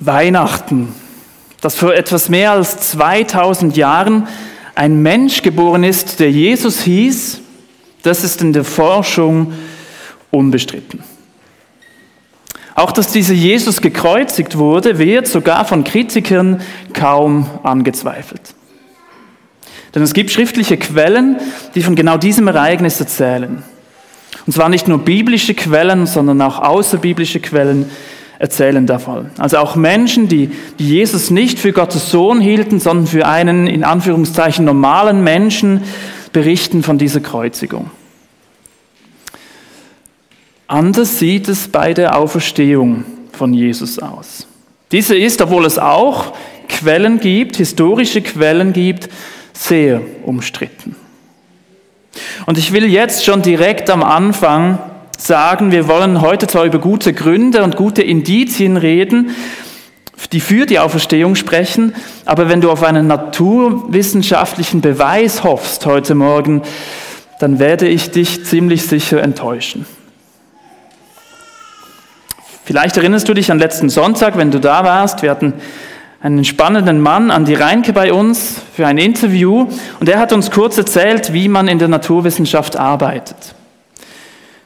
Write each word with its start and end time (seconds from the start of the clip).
Weihnachten, 0.00 0.94
dass 1.60 1.76
vor 1.76 1.94
etwas 1.94 2.28
mehr 2.28 2.52
als 2.52 2.78
2000 2.90 3.76
Jahren 3.76 4.26
ein 4.74 5.02
Mensch 5.02 5.42
geboren 5.42 5.84
ist, 5.84 6.20
der 6.20 6.30
Jesus 6.30 6.80
hieß, 6.80 7.40
das 8.02 8.24
ist 8.24 8.40
in 8.40 8.52
der 8.52 8.64
Forschung 8.64 9.52
unbestritten. 10.30 11.04
Auch 12.74 12.92
dass 12.92 13.12
dieser 13.12 13.34
Jesus 13.34 13.82
gekreuzigt 13.82 14.56
wurde, 14.56 14.98
wird 14.98 15.26
sogar 15.26 15.66
von 15.66 15.84
Kritikern 15.84 16.62
kaum 16.94 17.50
angezweifelt. 17.62 18.54
Denn 19.94 20.02
es 20.02 20.14
gibt 20.14 20.30
schriftliche 20.30 20.78
Quellen, 20.78 21.36
die 21.74 21.82
von 21.82 21.94
genau 21.94 22.16
diesem 22.16 22.46
Ereignis 22.48 22.98
erzählen. 23.00 23.62
Und 24.46 24.52
zwar 24.52 24.68
nicht 24.70 24.88
nur 24.88 24.98
biblische 24.98 25.52
Quellen, 25.54 26.06
sondern 26.06 26.40
auch 26.40 26.58
außerbiblische 26.58 27.40
Quellen 27.40 27.90
erzählen 28.40 28.86
davon. 28.86 29.30
Also 29.36 29.58
auch 29.58 29.76
Menschen, 29.76 30.26
die, 30.26 30.50
Jesus 30.78 31.30
nicht 31.30 31.58
für 31.58 31.72
Gottes 31.72 32.10
Sohn 32.10 32.40
hielten, 32.40 32.80
sondern 32.80 33.06
für 33.06 33.26
einen 33.26 33.66
in 33.66 33.84
Anführungszeichen 33.84 34.64
normalen 34.64 35.22
Menschen, 35.22 35.82
berichten 36.32 36.82
von 36.82 36.96
dieser 36.96 37.20
Kreuzigung. 37.20 37.90
Anders 40.66 41.18
sieht 41.18 41.48
es 41.48 41.68
bei 41.68 41.92
der 41.92 42.16
Auferstehung 42.16 43.04
von 43.32 43.52
Jesus 43.52 43.98
aus. 43.98 44.46
Diese 44.90 45.16
ist, 45.16 45.42
obwohl 45.42 45.66
es 45.66 45.78
auch 45.78 46.32
Quellen 46.68 47.20
gibt, 47.20 47.56
historische 47.56 48.22
Quellen 48.22 48.72
gibt, 48.72 49.10
sehr 49.52 50.00
umstritten. 50.24 50.96
Und 52.46 52.56
ich 52.56 52.72
will 52.72 52.86
jetzt 52.86 53.24
schon 53.24 53.42
direkt 53.42 53.90
am 53.90 54.02
Anfang 54.02 54.78
sagen, 55.20 55.72
wir 55.72 55.88
wollen 55.88 56.20
heute 56.20 56.46
zwar 56.46 56.64
über 56.64 56.78
gute 56.78 57.12
Gründe 57.12 57.62
und 57.62 57.76
gute 57.76 58.02
Indizien 58.02 58.76
reden, 58.76 59.30
die 60.32 60.40
für 60.40 60.66
die 60.66 60.78
Auferstehung 60.78 61.34
sprechen, 61.34 61.94
aber 62.24 62.48
wenn 62.48 62.60
du 62.60 62.70
auf 62.70 62.82
einen 62.82 63.06
naturwissenschaftlichen 63.06 64.80
Beweis 64.80 65.44
hoffst 65.44 65.86
heute 65.86 66.14
Morgen, 66.14 66.62
dann 67.40 67.58
werde 67.58 67.88
ich 67.88 68.10
dich 68.10 68.44
ziemlich 68.44 68.86
sicher 68.86 69.22
enttäuschen. 69.22 69.86
Vielleicht 72.64 72.96
erinnerst 72.96 73.28
du 73.28 73.34
dich 73.34 73.50
an 73.50 73.58
letzten 73.58 73.88
Sonntag, 73.88 74.36
wenn 74.36 74.50
du 74.50 74.60
da 74.60 74.84
warst. 74.84 75.22
Wir 75.22 75.30
hatten 75.30 75.54
einen 76.22 76.44
spannenden 76.44 77.00
Mann, 77.00 77.30
Andi 77.30 77.54
Reinke, 77.54 77.92
bei 77.92 78.12
uns 78.12 78.60
für 78.76 78.86
ein 78.86 78.98
Interview 78.98 79.68
und 79.98 80.08
er 80.08 80.18
hat 80.18 80.32
uns 80.32 80.50
kurz 80.50 80.76
erzählt, 80.78 81.32
wie 81.32 81.48
man 81.48 81.66
in 81.66 81.78
der 81.78 81.88
Naturwissenschaft 81.88 82.76
arbeitet. 82.76 83.54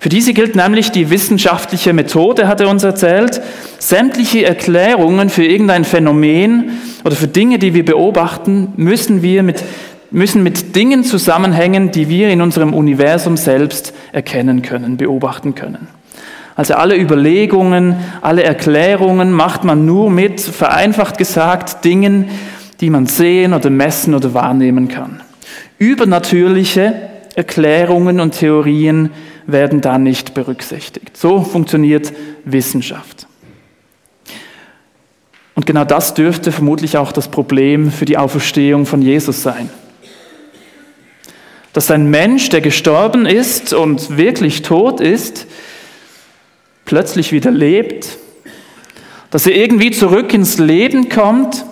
Für 0.05 0.11
diese 0.11 0.35
gilt 0.35 0.55
nämlich 0.55 0.93
die 0.93 1.09
wissenschaftliche 1.09 1.95
Methode, 1.95 2.47
hat 2.47 2.61
er 2.61 2.69
uns 2.69 2.85
erzählt. 2.85 3.41
Sämtliche 3.79 4.45
Erklärungen 4.45 5.31
für 5.31 5.45
irgendein 5.45 5.87
Phänomen 5.87 6.73
oder 7.07 7.17
für 7.17 7.27
Dinge, 7.27 7.59
die 7.59 7.73
wir 7.73 7.87
beobachten, 7.87 8.75
müssen 8.77 9.23
wir 9.23 9.43
mit, 9.43 9.65
müssen 10.11 10.43
mit 10.43 10.77
Dingen 10.77 11.05
zusammenhängen, 11.05 11.91
die 11.91 12.11
wir 12.11 12.29
in 12.29 12.43
unserem 12.43 12.75
Universum 12.75 13.39
selbst 13.39 13.95
erkennen 14.13 14.61
können, 14.61 14.99
beobachten 14.99 15.55
können. 15.55 15.89
Also 16.55 16.75
alle 16.75 16.99
Überlegungen, 16.99 17.97
alle 18.21 18.43
Erklärungen 18.43 19.33
macht 19.33 19.65
man 19.65 19.87
nur 19.87 20.11
mit, 20.11 20.39
vereinfacht 20.39 21.17
gesagt, 21.17 21.83
Dingen, 21.83 22.29
die 22.83 22.91
man 22.91 23.07
sehen 23.07 23.55
oder 23.55 23.71
messen 23.71 24.15
oder 24.15 24.35
wahrnehmen 24.35 24.89
kann. 24.89 25.23
Übernatürliche 25.79 26.93
Erklärungen 27.37 28.21
und 28.21 28.39
Theorien 28.39 29.11
werden 29.47 29.81
da 29.81 29.98
nicht 29.98 30.34
berücksichtigt. 30.34 31.17
So 31.17 31.42
funktioniert 31.42 32.12
Wissenschaft. 32.45 33.27
Und 35.55 35.67
genau 35.67 35.84
das 35.84 36.14
dürfte 36.14 36.51
vermutlich 36.53 36.97
auch 36.97 37.12
das 37.12 37.28
Problem 37.28 37.91
für 37.91 38.05
die 38.05 38.19
Auferstehung 38.19 38.86
von 38.86 39.03
Jesus 39.03 39.42
sein. 39.42 39.70
Dass 41.73 41.91
ein 41.91 42.11
Mensch, 42.11 42.48
der 42.48 42.61
gestorben 42.61 43.27
ist 43.27 43.73
und 43.73 44.17
wirklich 44.17 44.63
tot 44.63 45.01
ist, 45.01 45.46
plötzlich 46.85 47.33
wieder 47.33 47.51
lebt, 47.51 48.19
dass 49.30 49.46
er 49.46 49.57
irgendwie 49.57 49.90
zurück 49.90 50.33
ins 50.33 50.58
Leben 50.58 51.08
kommt, 51.08 51.64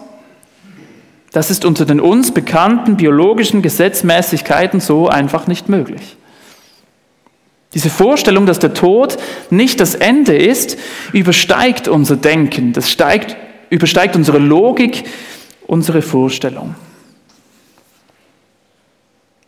das 1.32 1.50
ist 1.50 1.64
unter 1.64 1.84
den 1.84 2.00
uns 2.00 2.32
bekannten 2.32 2.97
biologischen 2.97 3.62
Gesetzmäßigkeiten 3.62 4.80
so 4.80 5.08
einfach 5.08 5.47
nicht 5.47 5.68
möglich. 5.68 6.16
Diese 7.75 7.91
Vorstellung, 7.91 8.47
dass 8.47 8.59
der 8.59 8.75
Tod 8.75 9.16
nicht 9.50 9.81
das 9.81 9.94
Ende 9.94 10.37
ist, 10.37 10.78
übersteigt 11.12 11.88
unser 11.88 12.16
Denken, 12.16 12.72
das 12.72 12.91
steigt, 12.91 13.37
übersteigt 13.71 14.15
unsere 14.15 14.38
Logik, 14.38 15.05
unsere 15.66 16.03
Vorstellung. 16.03 16.75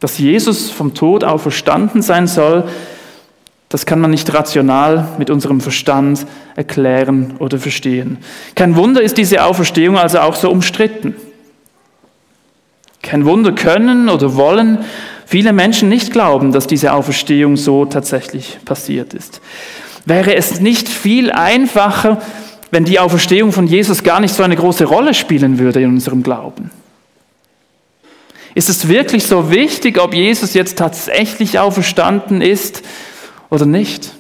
Dass 0.01 0.19
Jesus 0.19 0.71
vom 0.71 0.95
Tod 0.95 1.25
auferstanden 1.25 2.03
sein 2.03 2.27
soll, 2.27 2.65
das 3.69 3.87
kann 3.87 4.01
man 4.01 4.11
nicht 4.11 4.33
rational 4.33 5.09
mit 5.19 5.31
unserem 5.31 5.61
Verstand 5.61 6.27
erklären 6.55 7.35
oder 7.41 7.59
verstehen. 7.59 8.19
Kein 8.55 8.77
Wunder 8.77 9.03
ist 9.03 9.19
diese 9.19 9.45
Auferstehung 9.45 9.99
also 9.99 10.21
auch 10.21 10.37
so 10.37 10.51
umstritten. 10.51 11.17
Kein 13.03 13.25
Wunder 13.25 13.53
können 13.53 14.09
oder 14.09 14.37
wollen 14.37 14.79
viele 15.27 15.53
Menschen 15.53 15.89
nicht 15.89 16.12
glauben, 16.12 16.53
dass 16.53 16.67
diese 16.67 16.93
Auferstehung 16.93 17.57
so 17.57 17.85
tatsächlich 17.85 18.59
passiert 18.65 19.15
ist. 19.15 19.41
Wäre 20.05 20.35
es 20.35 20.61
nicht 20.61 20.89
viel 20.89 21.31
einfacher, 21.31 22.21
wenn 22.71 22.85
die 22.85 22.99
Auferstehung 22.99 23.53
von 23.53 23.67
Jesus 23.67 24.03
gar 24.03 24.21
nicht 24.21 24.35
so 24.35 24.43
eine 24.43 24.57
große 24.57 24.85
Rolle 24.85 25.15
spielen 25.15 25.59
würde 25.59 25.81
in 25.81 25.91
unserem 25.91 26.23
Glauben? 26.23 26.71
Ist 28.55 28.69
es 28.69 28.89
wirklich 28.89 29.27
so 29.27 29.51
wichtig, 29.51 30.01
ob 30.01 30.15
Jesus 30.15 30.55
jetzt 30.55 30.79
tatsächlich 30.79 31.59
auferstanden 31.59 32.41
ist 32.41 32.83
oder 33.51 33.67
nicht? 33.67 34.12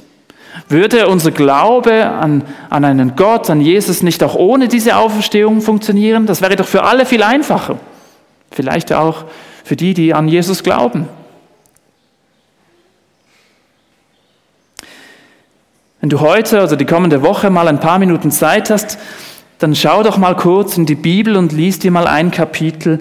Würde 0.68 1.08
unser 1.08 1.30
Glaube 1.30 2.06
an, 2.06 2.42
an 2.70 2.84
einen 2.84 3.16
Gott, 3.16 3.50
an 3.50 3.60
Jesus 3.60 4.02
nicht 4.02 4.22
auch 4.22 4.34
ohne 4.34 4.68
diese 4.68 4.96
Auferstehung 4.96 5.60
funktionieren? 5.60 6.26
Das 6.26 6.40
wäre 6.40 6.56
doch 6.56 6.66
für 6.66 6.84
alle 6.84 7.06
viel 7.06 7.22
einfacher. 7.22 7.78
Vielleicht 8.50 8.92
auch 8.92 9.24
für 9.64 9.74
die, 9.74 9.94
die 9.94 10.14
an 10.14 10.28
Jesus 10.28 10.62
glauben. 10.62 11.08
Wenn 16.00 16.10
du 16.10 16.20
heute 16.20 16.62
oder 16.62 16.76
die 16.76 16.84
kommende 16.84 17.22
Woche 17.22 17.48
mal 17.48 17.66
ein 17.66 17.80
paar 17.80 17.98
Minuten 17.98 18.30
Zeit 18.30 18.68
hast, 18.68 18.98
dann 19.58 19.74
schau 19.74 20.02
doch 20.02 20.18
mal 20.18 20.36
kurz 20.36 20.76
in 20.76 20.84
die 20.84 20.94
Bibel 20.94 21.36
und 21.36 21.52
lies 21.52 21.78
dir 21.78 21.90
mal 21.90 22.06
ein 22.06 22.30
Kapitel 22.30 22.98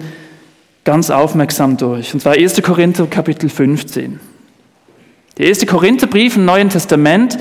ganz 0.84 1.10
aufmerksam 1.10 1.76
durch. 1.76 2.14
Und 2.14 2.20
zwar 2.20 2.32
1. 2.32 2.62
Korinther 2.62 3.06
Kapitel 3.06 3.50
15. 3.50 4.20
Der 5.36 5.46
erste 5.46 5.66
Korintherbrief 5.66 6.36
im 6.36 6.46
Neuen 6.46 6.70
Testament 6.70 7.36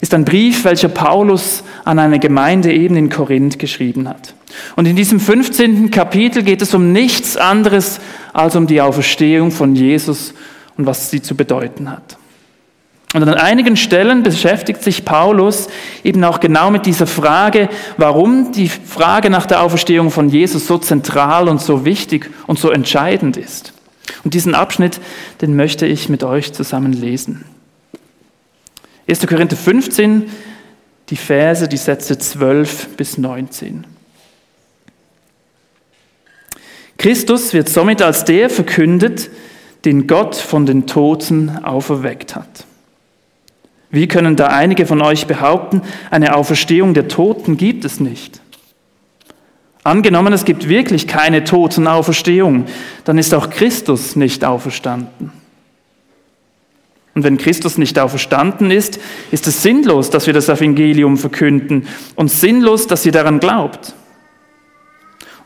ist 0.00 0.14
ein 0.14 0.24
Brief, 0.24 0.64
welcher 0.64 0.88
Paulus 0.88 1.62
an 1.84 1.98
eine 1.98 2.18
Gemeinde 2.18 2.72
eben 2.72 2.96
in 2.96 3.10
Korinth 3.10 3.58
geschrieben 3.58 4.08
hat. 4.08 4.34
Und 4.76 4.86
in 4.86 4.96
diesem 4.96 5.20
15. 5.20 5.90
Kapitel 5.90 6.42
geht 6.42 6.62
es 6.62 6.74
um 6.74 6.92
nichts 6.92 7.36
anderes 7.36 8.00
als 8.32 8.56
um 8.56 8.66
die 8.66 8.80
Auferstehung 8.80 9.50
von 9.50 9.74
Jesus 9.74 10.34
und 10.76 10.86
was 10.86 11.10
sie 11.10 11.22
zu 11.22 11.34
bedeuten 11.34 11.90
hat. 11.90 12.16
Und 13.12 13.24
an 13.24 13.34
einigen 13.34 13.76
Stellen 13.76 14.22
beschäftigt 14.22 14.82
sich 14.84 15.04
Paulus 15.04 15.68
eben 16.04 16.22
auch 16.22 16.38
genau 16.38 16.70
mit 16.70 16.86
dieser 16.86 17.08
Frage, 17.08 17.68
warum 17.96 18.52
die 18.52 18.68
Frage 18.68 19.30
nach 19.30 19.46
der 19.46 19.62
Auferstehung 19.62 20.12
von 20.12 20.28
Jesus 20.28 20.68
so 20.68 20.78
zentral 20.78 21.48
und 21.48 21.60
so 21.60 21.84
wichtig 21.84 22.30
und 22.46 22.60
so 22.60 22.70
entscheidend 22.70 23.36
ist. 23.36 23.72
Und 24.22 24.34
diesen 24.34 24.54
Abschnitt, 24.54 25.00
den 25.40 25.56
möchte 25.56 25.86
ich 25.86 26.08
mit 26.08 26.22
euch 26.22 26.52
zusammen 26.52 26.92
lesen. 26.92 27.44
1. 29.10 29.26
Korinther 29.26 29.56
15, 29.56 30.30
die 31.08 31.16
Verse, 31.16 31.66
die 31.66 31.76
Sätze 31.76 32.16
12 32.16 32.96
bis 32.96 33.18
19. 33.18 33.84
Christus 36.96 37.52
wird 37.52 37.68
somit 37.68 38.02
als 38.02 38.24
der 38.24 38.48
verkündet, 38.48 39.28
den 39.84 40.06
Gott 40.06 40.36
von 40.36 40.64
den 40.64 40.86
Toten 40.86 41.48
auferweckt 41.64 42.36
hat. 42.36 42.66
Wie 43.90 44.06
können 44.06 44.36
da 44.36 44.46
einige 44.46 44.86
von 44.86 45.02
euch 45.02 45.26
behaupten, 45.26 45.82
eine 46.12 46.36
Auferstehung 46.36 46.94
der 46.94 47.08
Toten 47.08 47.56
gibt 47.56 47.84
es 47.84 47.98
nicht? 47.98 48.40
Angenommen, 49.82 50.32
es 50.32 50.44
gibt 50.44 50.68
wirklich 50.68 51.08
keine 51.08 51.42
Totenauferstehung, 51.42 52.66
dann 53.02 53.18
ist 53.18 53.34
auch 53.34 53.50
Christus 53.50 54.14
nicht 54.14 54.44
auferstanden. 54.44 55.39
Und 57.14 57.24
wenn 57.24 57.38
Christus 57.38 57.76
nicht 57.76 57.98
auferstanden 57.98 58.70
ist, 58.70 59.00
ist 59.30 59.46
es 59.46 59.62
sinnlos, 59.62 60.10
dass 60.10 60.26
wir 60.26 60.34
das 60.34 60.48
Evangelium 60.48 61.16
verkünden 61.16 61.86
und 62.14 62.30
sinnlos, 62.30 62.86
dass 62.86 63.04
ihr 63.04 63.12
daran 63.12 63.40
glaubt. 63.40 63.94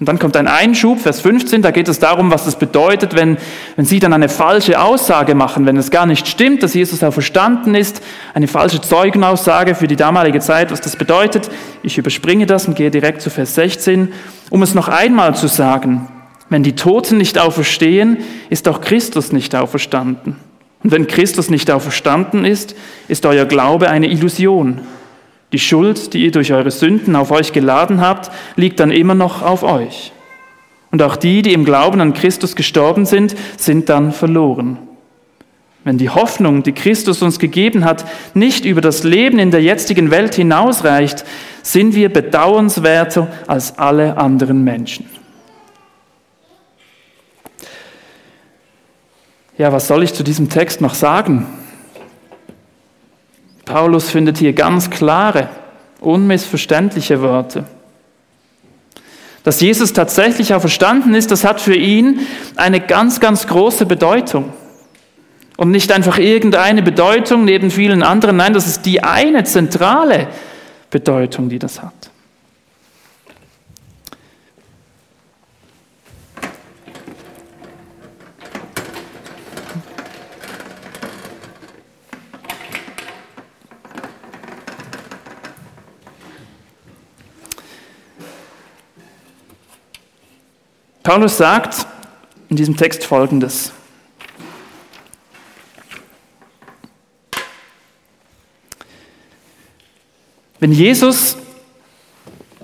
Und 0.00 0.08
dann 0.08 0.18
kommt 0.18 0.36
ein 0.36 0.48
Einschub, 0.48 1.00
Vers 1.00 1.20
15, 1.20 1.62
da 1.62 1.70
geht 1.70 1.88
es 1.88 2.00
darum, 2.00 2.30
was 2.30 2.46
es 2.46 2.56
bedeutet, 2.56 3.14
wenn, 3.14 3.38
wenn 3.76 3.84
sie 3.84 4.00
dann 4.00 4.12
eine 4.12 4.28
falsche 4.28 4.80
Aussage 4.80 5.34
machen, 5.34 5.66
wenn 5.66 5.76
es 5.76 5.90
gar 5.90 6.04
nicht 6.04 6.26
stimmt, 6.26 6.62
dass 6.62 6.74
Jesus 6.74 7.02
auch 7.04 7.12
verstanden 7.12 7.74
ist, 7.74 8.02
eine 8.34 8.48
falsche 8.48 8.80
Zeugenaussage 8.80 9.74
für 9.74 9.86
die 9.86 9.96
damalige 9.96 10.40
Zeit, 10.40 10.72
was 10.72 10.80
das 10.80 10.96
bedeutet. 10.96 11.48
Ich 11.82 11.96
überspringe 11.96 12.44
das 12.44 12.66
und 12.66 12.74
gehe 12.74 12.90
direkt 12.90 13.22
zu 13.22 13.30
Vers 13.30 13.54
16, 13.54 14.12
um 14.50 14.62
es 14.62 14.74
noch 14.74 14.88
einmal 14.88 15.36
zu 15.36 15.46
sagen. 15.46 16.08
Wenn 16.50 16.64
die 16.64 16.74
Toten 16.74 17.16
nicht 17.16 17.38
auferstehen, 17.38 18.18
ist 18.50 18.68
auch 18.68 18.80
Christus 18.80 19.32
nicht 19.32 19.54
auferstanden. 19.54 20.36
Und 20.84 20.92
wenn 20.92 21.06
Christus 21.06 21.50
nicht 21.50 21.70
auferstanden 21.70 22.44
ist, 22.44 22.76
ist 23.08 23.26
euer 23.26 23.46
Glaube 23.46 23.88
eine 23.88 24.06
Illusion. 24.06 24.82
Die 25.52 25.58
Schuld, 25.58 26.12
die 26.12 26.24
ihr 26.24 26.30
durch 26.30 26.52
eure 26.52 26.70
Sünden 26.70 27.16
auf 27.16 27.30
euch 27.30 27.52
geladen 27.52 28.00
habt, 28.00 28.30
liegt 28.54 28.80
dann 28.80 28.90
immer 28.90 29.14
noch 29.14 29.42
auf 29.42 29.62
euch. 29.62 30.12
Und 30.90 31.02
auch 31.02 31.16
die, 31.16 31.42
die 31.42 31.54
im 31.54 31.64
Glauben 31.64 32.00
an 32.00 32.12
Christus 32.12 32.54
gestorben 32.54 33.06
sind, 33.06 33.34
sind 33.56 33.88
dann 33.88 34.12
verloren. 34.12 34.78
Wenn 35.84 35.98
die 35.98 36.10
Hoffnung, 36.10 36.62
die 36.62 36.72
Christus 36.72 37.22
uns 37.22 37.38
gegeben 37.38 37.84
hat, 37.84 38.04
nicht 38.34 38.64
über 38.64 38.80
das 38.80 39.04
Leben 39.04 39.38
in 39.38 39.50
der 39.50 39.62
jetzigen 39.62 40.10
Welt 40.10 40.34
hinausreicht, 40.34 41.24
sind 41.62 41.94
wir 41.94 42.12
bedauernswerter 42.12 43.28
als 43.46 43.78
alle 43.78 44.16
anderen 44.18 44.64
Menschen. 44.64 45.06
Ja, 49.56 49.72
was 49.72 49.86
soll 49.86 50.02
ich 50.02 50.12
zu 50.14 50.24
diesem 50.24 50.48
Text 50.48 50.80
noch 50.80 50.94
sagen? 50.94 51.46
Paulus 53.64 54.10
findet 54.10 54.38
hier 54.38 54.52
ganz 54.52 54.90
klare, 54.90 55.48
unmissverständliche 56.00 57.22
Worte. 57.22 57.64
Dass 59.44 59.60
Jesus 59.60 59.92
tatsächlich 59.92 60.54
auch 60.54 60.60
verstanden 60.60 61.14
ist, 61.14 61.30
das 61.30 61.44
hat 61.44 61.60
für 61.60 61.74
ihn 61.74 62.20
eine 62.56 62.80
ganz, 62.80 63.20
ganz 63.20 63.46
große 63.46 63.86
Bedeutung. 63.86 64.52
Und 65.56 65.70
nicht 65.70 65.92
einfach 65.92 66.18
irgendeine 66.18 66.82
Bedeutung 66.82 67.44
neben 67.44 67.70
vielen 67.70 68.02
anderen, 68.02 68.36
nein, 68.38 68.54
das 68.54 68.66
ist 68.66 68.84
die 68.86 69.04
eine 69.04 69.44
zentrale 69.44 70.26
Bedeutung, 70.90 71.48
die 71.48 71.60
das 71.60 71.80
hat. 71.80 72.10
Paulus 91.04 91.36
sagt 91.36 91.86
in 92.48 92.56
diesem 92.56 92.78
Text 92.78 93.04
Folgendes. 93.04 93.72
Wenn 100.58 100.72
Jesus 100.72 101.36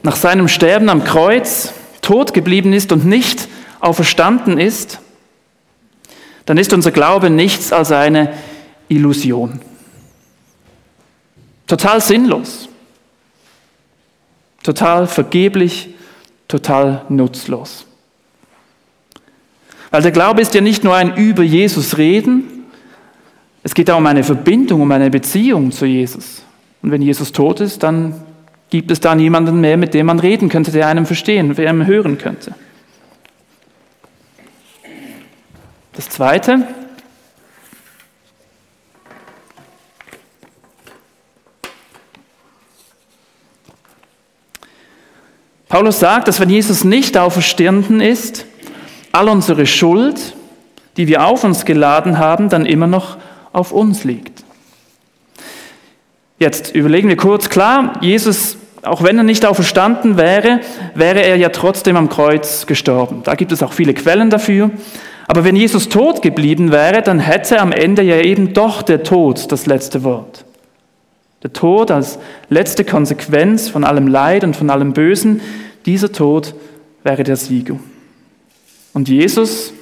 nach 0.02 0.16
seinem 0.16 0.48
Sterben 0.48 0.88
am 0.88 1.04
Kreuz 1.04 1.74
tot 2.00 2.32
geblieben 2.32 2.72
ist 2.72 2.92
und 2.92 3.04
nicht 3.04 3.46
auferstanden 3.78 4.58
ist, 4.58 5.00
dann 6.46 6.56
ist 6.56 6.72
unser 6.72 6.92
Glaube 6.92 7.28
nichts 7.28 7.74
als 7.74 7.92
eine 7.92 8.32
Illusion. 8.88 9.60
Total 11.66 12.00
sinnlos, 12.00 12.70
total 14.62 15.06
vergeblich, 15.06 15.90
total 16.48 17.04
nutzlos. 17.10 17.84
Weil 19.90 20.02
der 20.02 20.12
Glaube 20.12 20.40
ist 20.40 20.54
ja 20.54 20.60
nicht 20.60 20.84
nur 20.84 20.94
ein 20.94 21.16
über 21.16 21.42
Jesus 21.42 21.98
reden, 21.98 22.44
es 23.62 23.74
geht 23.74 23.90
auch 23.90 23.98
um 23.98 24.06
eine 24.06 24.24
Verbindung, 24.24 24.80
um 24.80 24.90
eine 24.90 25.10
Beziehung 25.10 25.70
zu 25.70 25.84
Jesus. 25.84 26.42
Und 26.82 26.90
wenn 26.92 27.02
Jesus 27.02 27.32
tot 27.32 27.60
ist, 27.60 27.82
dann 27.82 28.14
gibt 28.70 28.90
es 28.90 29.00
da 29.00 29.14
niemanden 29.14 29.60
mehr, 29.60 29.76
mit 29.76 29.92
dem 29.92 30.06
man 30.06 30.18
reden 30.18 30.48
könnte, 30.48 30.70
der 30.70 30.86
einem 30.86 31.04
verstehen, 31.04 31.54
der 31.54 31.68
einem 31.68 31.86
hören 31.86 32.16
könnte. 32.16 32.54
Das 35.92 36.08
Zweite, 36.08 36.66
Paulus 45.68 46.00
sagt, 46.00 46.28
dass 46.28 46.40
wenn 46.40 46.48
Jesus 46.48 46.84
nicht 46.84 47.18
auferstanden 47.18 48.00
ist, 48.00 48.46
all 49.12 49.28
unsere 49.28 49.66
Schuld, 49.66 50.34
die 50.96 51.08
wir 51.08 51.26
auf 51.26 51.44
uns 51.44 51.64
geladen 51.64 52.18
haben, 52.18 52.48
dann 52.48 52.66
immer 52.66 52.86
noch 52.86 53.16
auf 53.52 53.72
uns 53.72 54.04
liegt. 54.04 54.44
Jetzt 56.38 56.74
überlegen 56.74 57.08
wir 57.08 57.16
kurz, 57.16 57.48
klar, 57.48 57.94
Jesus, 58.00 58.56
auch 58.82 59.02
wenn 59.02 59.18
er 59.18 59.24
nicht 59.24 59.44
auferstanden 59.44 60.16
wäre, 60.16 60.60
wäre 60.94 61.22
er 61.22 61.36
ja 61.36 61.50
trotzdem 61.50 61.96
am 61.96 62.08
Kreuz 62.08 62.66
gestorben. 62.66 63.22
Da 63.24 63.34
gibt 63.34 63.52
es 63.52 63.62
auch 63.62 63.72
viele 63.72 63.94
Quellen 63.94 64.30
dafür. 64.30 64.70
Aber 65.26 65.44
wenn 65.44 65.54
Jesus 65.54 65.88
tot 65.88 66.22
geblieben 66.22 66.72
wäre, 66.72 67.02
dann 67.02 67.20
hätte 67.20 67.60
am 67.60 67.72
Ende 67.72 68.02
ja 68.02 68.16
eben 68.20 68.52
doch 68.54 68.82
der 68.82 69.02
Tod 69.02 69.52
das 69.52 69.66
letzte 69.66 70.02
Wort. 70.02 70.44
Der 71.42 71.52
Tod 71.52 71.90
als 71.90 72.18
letzte 72.48 72.84
Konsequenz 72.84 73.68
von 73.68 73.84
allem 73.84 74.06
Leid 74.06 74.44
und 74.44 74.56
von 74.56 74.70
allem 74.70 74.92
Bösen, 74.92 75.40
dieser 75.86 76.10
Tod 76.10 76.54
wäre 77.04 77.22
der 77.22 77.36
Sieger. 77.36 77.76
Und 78.92 79.08
Jesus, 79.08 79.72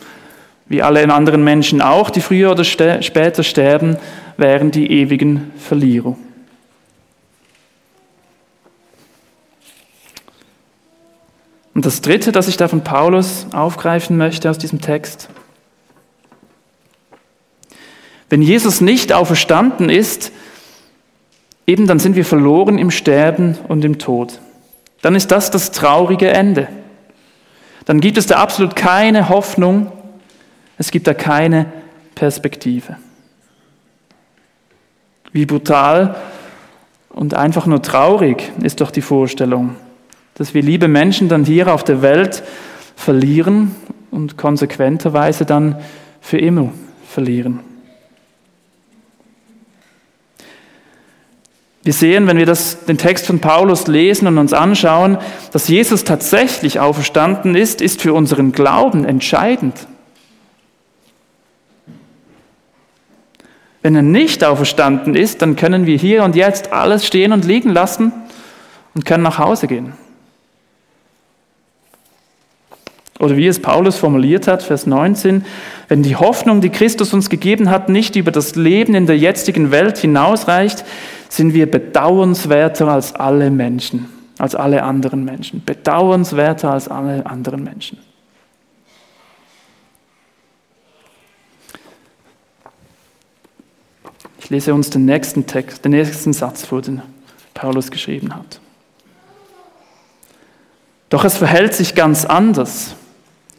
wie 0.66 0.82
alle 0.82 1.12
anderen 1.12 1.42
Menschen 1.42 1.80
auch, 1.80 2.10
die 2.10 2.20
früher 2.20 2.50
oder 2.50 2.64
später 2.64 3.42
sterben, 3.42 3.96
wären 4.36 4.70
die 4.70 4.90
ewigen 4.90 5.50
Verlierer. 5.58 6.16
Und 11.74 11.86
das 11.86 12.00
Dritte, 12.00 12.32
das 12.32 12.48
ich 12.48 12.56
da 12.56 12.66
von 12.66 12.82
Paulus 12.82 13.46
aufgreifen 13.52 14.16
möchte 14.16 14.50
aus 14.50 14.58
diesem 14.58 14.80
Text. 14.80 15.28
Wenn 18.28 18.42
Jesus 18.42 18.80
nicht 18.80 19.12
auferstanden 19.12 19.88
ist, 19.88 20.32
eben 21.66 21.86
dann 21.86 21.98
sind 21.98 22.16
wir 22.16 22.24
verloren 22.24 22.78
im 22.78 22.90
Sterben 22.90 23.56
und 23.68 23.84
im 23.84 23.98
Tod. 23.98 24.40
Dann 25.02 25.14
ist 25.14 25.30
das 25.30 25.50
das 25.50 25.70
traurige 25.70 26.28
Ende 26.28 26.68
dann 27.88 28.00
gibt 28.00 28.18
es 28.18 28.26
da 28.26 28.36
absolut 28.36 28.76
keine 28.76 29.30
Hoffnung, 29.30 29.90
es 30.76 30.90
gibt 30.90 31.06
da 31.06 31.14
keine 31.14 31.72
Perspektive. 32.14 32.96
Wie 35.32 35.46
brutal 35.46 36.14
und 37.08 37.32
einfach 37.32 37.64
nur 37.64 37.80
traurig 37.80 38.52
ist 38.62 38.82
doch 38.82 38.90
die 38.90 39.00
Vorstellung, 39.00 39.74
dass 40.34 40.52
wir 40.52 40.60
liebe 40.60 40.86
Menschen 40.86 41.30
dann 41.30 41.46
hier 41.46 41.72
auf 41.72 41.82
der 41.82 42.02
Welt 42.02 42.42
verlieren 42.94 43.74
und 44.10 44.36
konsequenterweise 44.36 45.46
dann 45.46 45.76
für 46.20 46.36
immer 46.36 46.68
verlieren. 47.08 47.60
Wir 51.88 51.94
sehen, 51.94 52.26
wenn 52.26 52.36
wir 52.36 52.44
das, 52.44 52.84
den 52.84 52.98
Text 52.98 53.26
von 53.26 53.38
Paulus 53.38 53.86
lesen 53.86 54.26
und 54.26 54.36
uns 54.36 54.52
anschauen, 54.52 55.16
dass 55.52 55.68
Jesus 55.68 56.04
tatsächlich 56.04 56.80
auferstanden 56.80 57.54
ist, 57.54 57.80
ist 57.80 58.02
für 58.02 58.12
unseren 58.12 58.52
Glauben 58.52 59.06
entscheidend. 59.06 59.74
Wenn 63.80 63.96
er 63.96 64.02
nicht 64.02 64.44
auferstanden 64.44 65.14
ist, 65.14 65.40
dann 65.40 65.56
können 65.56 65.86
wir 65.86 65.96
hier 65.96 66.24
und 66.24 66.36
jetzt 66.36 66.74
alles 66.74 67.06
stehen 67.06 67.32
und 67.32 67.46
liegen 67.46 67.70
lassen 67.70 68.12
und 68.94 69.06
können 69.06 69.22
nach 69.22 69.38
Hause 69.38 69.66
gehen. 69.66 69.94
Oder 73.18 73.38
wie 73.38 73.46
es 73.46 73.62
Paulus 73.62 73.96
formuliert 73.96 74.46
hat, 74.46 74.62
Vers 74.62 74.86
19, 74.86 75.46
wenn 75.88 76.02
die 76.02 76.16
Hoffnung, 76.16 76.60
die 76.60 76.68
Christus 76.68 77.14
uns 77.14 77.30
gegeben 77.30 77.70
hat, 77.70 77.88
nicht 77.88 78.14
über 78.14 78.30
das 78.30 78.56
Leben 78.56 78.94
in 78.94 79.06
der 79.06 79.16
jetzigen 79.16 79.70
Welt 79.70 79.96
hinausreicht, 79.96 80.84
sind 81.28 81.54
wir 81.54 81.70
bedauernswerter 81.70 82.88
als 82.88 83.14
alle 83.14 83.50
Menschen, 83.50 84.08
als 84.38 84.54
alle 84.54 84.82
anderen 84.82 85.24
Menschen. 85.24 85.62
Bedauernswerter 85.64 86.72
als 86.72 86.88
alle 86.88 87.26
anderen 87.26 87.64
Menschen. 87.64 87.98
Ich 94.40 94.50
lese 94.50 94.72
uns 94.72 94.88
den 94.88 95.04
nächsten 95.04 95.46
Text, 95.46 95.84
den 95.84 95.92
nächsten 95.92 96.32
Satz 96.32 96.64
vor, 96.64 96.80
den 96.80 97.02
Paulus 97.52 97.90
geschrieben 97.90 98.34
hat. 98.34 98.60
Doch 101.10 101.24
es 101.24 101.36
verhält 101.36 101.74
sich 101.74 101.94
ganz 101.94 102.24
anders. 102.24 102.94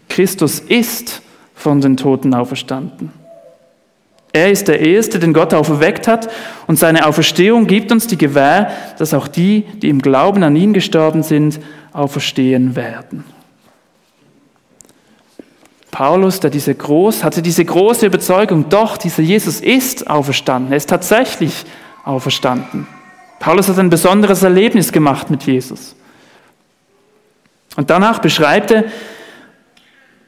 Christus 0.07 0.59
ist 0.59 1.21
von 1.53 1.81
den 1.81 1.97
Toten 1.97 2.33
auferstanden. 2.33 3.11
Er 4.31 4.51
ist 4.51 4.67
der 4.67 4.79
Erste, 4.79 5.17
den 5.17 5.33
Gott 5.33 5.53
auferweckt 5.53 6.07
hat, 6.07 6.29
und 6.67 6.77
seine 6.77 7.07
Auferstehung 7.07 7.65
gibt 7.65 7.91
uns 7.91 8.05
die 8.07 8.17
Gewähr, 8.17 8.71
dass 8.97 9.13
auch 9.13 9.27
die, 9.27 9.63
die 9.81 9.89
im 9.89 10.01
Glauben 10.01 10.43
an 10.43 10.55
ihn 10.55 10.73
gestorben 10.73 11.23
sind, 11.23 11.59
auferstehen 11.93 12.75
werden. 12.75 13.23
Paulus, 15.89 16.39
der 16.39 16.51
diese 16.51 16.75
groß, 16.75 17.23
hatte 17.23 17.41
diese 17.41 17.65
große 17.65 18.05
Überzeugung, 18.05 18.69
doch, 18.69 18.97
dieser 18.97 19.23
Jesus 19.23 19.59
ist 19.59 20.07
auferstanden. 20.07 20.71
Er 20.71 20.77
ist 20.77 20.89
tatsächlich 20.89 21.65
auferstanden. 22.05 22.87
Paulus 23.39 23.67
hat 23.67 23.79
ein 23.79 23.89
besonderes 23.89 24.43
Erlebnis 24.43 24.91
gemacht 24.91 25.31
mit 25.31 25.43
Jesus. 25.43 25.95
Und 27.75 27.89
danach 27.89 28.19
beschreibt 28.19 28.71
er, 28.71 28.83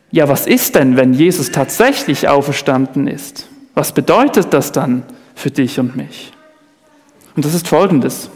ja, 0.10 0.27
was 0.27 0.48
ist 0.48 0.75
denn, 0.75 0.98
wenn 0.98 1.13
Jesus 1.13 1.51
tatsächlich 1.51 2.27
auferstanden 2.27 3.08
ist? 3.08 3.48
Was 3.81 3.93
bedeutet 3.93 4.53
das 4.53 4.71
dann 4.71 5.01
für 5.33 5.50
dich 5.50 5.79
und 5.79 5.95
mich? 5.95 6.31
Und 7.35 7.43
das 7.43 7.55
ist 7.55 7.67
folgendes. 7.67 8.29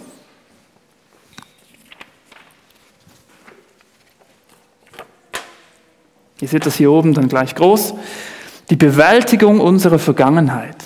Ihr 6.41 6.47
seht 6.47 6.65
das 6.65 6.77
hier 6.77 6.91
oben 6.91 7.13
dann 7.13 7.27
gleich 7.27 7.53
groß. 7.53 7.93
Die 8.71 8.75
Bewältigung 8.75 9.59
unserer 9.59 9.99
Vergangenheit. 9.99 10.77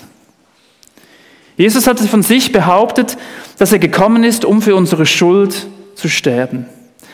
Jesus 1.56 1.86
hat 1.86 1.98
von 1.98 2.22
sich 2.22 2.52
behauptet, 2.52 3.16
dass 3.56 3.72
er 3.72 3.78
gekommen 3.78 4.24
ist, 4.24 4.44
um 4.44 4.60
für 4.60 4.76
unsere 4.76 5.06
Schuld 5.06 5.68
zu 5.94 6.10
sterben. 6.10 6.66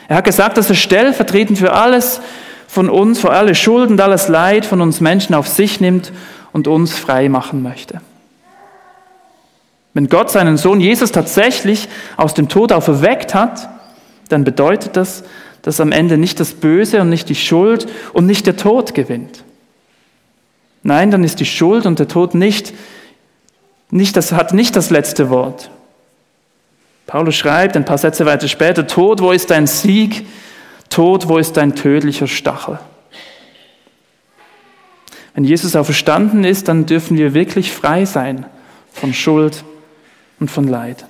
Er 0.09 0.17
hat 0.17 0.25
gesagt, 0.25 0.59
dass 0.59 0.69
er 0.69 0.75
stellvertretend 0.75 1.61
für 1.61 1.75
alles 1.75 2.21
von 2.67 2.91
uns, 2.91 3.21
für 3.21 3.31
alle 3.31 3.55
Schuld 3.55 3.91
und 3.91 4.01
alles 4.01 4.27
Leid 4.27 4.67
von 4.67 4.81
uns 4.81 5.01
Menschen 5.01 5.37
auf 5.37 5.47
sich 5.47 5.81
nimmt 5.81 6.11
und 6.57 6.69
uns 6.69 6.95
frei 6.97 7.29
machen 7.29 7.63
möchte. 7.63 8.01
Wenn 9.93 10.09
Gott 10.09 10.31
seinen 10.31 10.57
Sohn 10.57 10.81
Jesus 10.81 11.13
tatsächlich 11.13 11.87
aus 12.17 12.33
dem 12.33 12.49
Tod 12.49 12.73
auferweckt 12.73 13.35
hat, 13.35 13.69
dann 14.31 14.43
bedeutet 14.43 14.97
das, 14.97 15.23
dass 15.61 15.81
am 15.81 15.93
Ende 15.93 16.17
nicht 16.17 16.41
das 16.41 16.55
Böse 16.55 17.03
und 17.03 17.11
nicht 17.11 17.29
die 17.29 17.35
Schuld 17.35 17.87
und 18.15 18.25
nicht 18.25 18.47
der 18.47 18.57
Tod 18.57 18.95
gewinnt. 18.95 19.45
Nein, 20.83 21.11
dann 21.11 21.25
ist 21.25 21.41
die 21.41 21.45
Schuld 21.45 21.85
und 21.85 21.99
der 21.99 22.09
Tod 22.09 22.35
nicht, 22.35 22.73
nicht 23.91 24.17
das, 24.17 24.33
hat 24.33 24.55
nicht 24.55 24.77
das 24.77 24.89
letzte 24.89 25.29
Wort. 25.29 25.71
Paulus 27.07 27.37
schreibt 27.37 27.77
ein 27.77 27.85
paar 27.85 27.99
Sätze 27.99 28.25
weiter 28.25 28.49
später, 28.49 28.87
Tod, 28.87 29.21
wo 29.21 29.31
ist 29.31 29.51
dein 29.51 29.67
Sieg? 29.67 30.27
Tod, 30.89 31.29
wo 31.29 31.37
ist 31.37 31.59
dein 31.59 31.75
tödlicher 31.75 32.27
Stachel? 32.27 32.79
Wenn 35.37 35.45
Jesus 35.45 35.77
auferstanden 35.77 36.45
ist, 36.45 36.67
dann 36.67 36.87
dürfen 36.87 37.19
wir 37.19 37.35
wirklich 37.35 37.71
frei 37.71 38.07
sein 38.07 38.47
von 38.91 39.13
Schuld 39.13 39.65
und 40.41 40.51
von 40.51 40.67
Leid. 40.67 41.05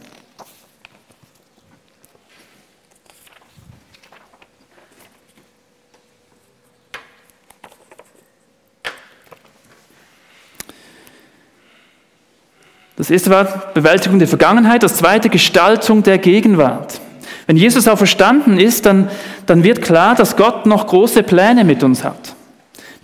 Das 12.97 13.11
erste 13.11 13.31
war 13.31 13.45
Bewältigung 13.75 14.19
der 14.19 14.27
Vergangenheit, 14.27 14.83
das 14.83 14.97
zweite 14.97 15.29
Gestaltung 15.29 16.03
der 16.03 16.19
Gegenwart. 16.19 17.01
Wenn 17.47 17.57
Jesus 17.57 17.87
auch 17.87 17.99
verstanden 17.99 18.59
ist, 18.59 18.87
dann, 18.87 19.09
dann 19.47 19.63
wird 19.63 19.83
klar, 19.83 20.17
dass 20.17 20.37
Gott 20.37 20.67
noch 20.67 20.89
große 20.89 21.23
Pläne 21.23 21.63
mit 21.63 21.85
uns 21.85 22.03
hat. 22.03 22.35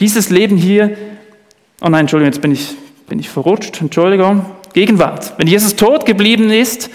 Dieses 0.00 0.30
Leben 0.30 0.56
hier, 0.56 0.96
oh 1.82 1.88
nein, 1.88 2.02
Entschuldigung, 2.02 2.32
jetzt 2.32 2.40
bin 2.40 2.52
ich, 2.52 2.74
bin 3.08 3.18
ich 3.18 3.28
verrutscht, 3.28 3.80
Entschuldigung, 3.80 4.46
Gegenwart. 4.72 5.34
Wenn 5.36 5.46
Jesus 5.46 5.76
tot 5.76 6.06
geblieben 6.06 6.50
ist, 6.50 6.90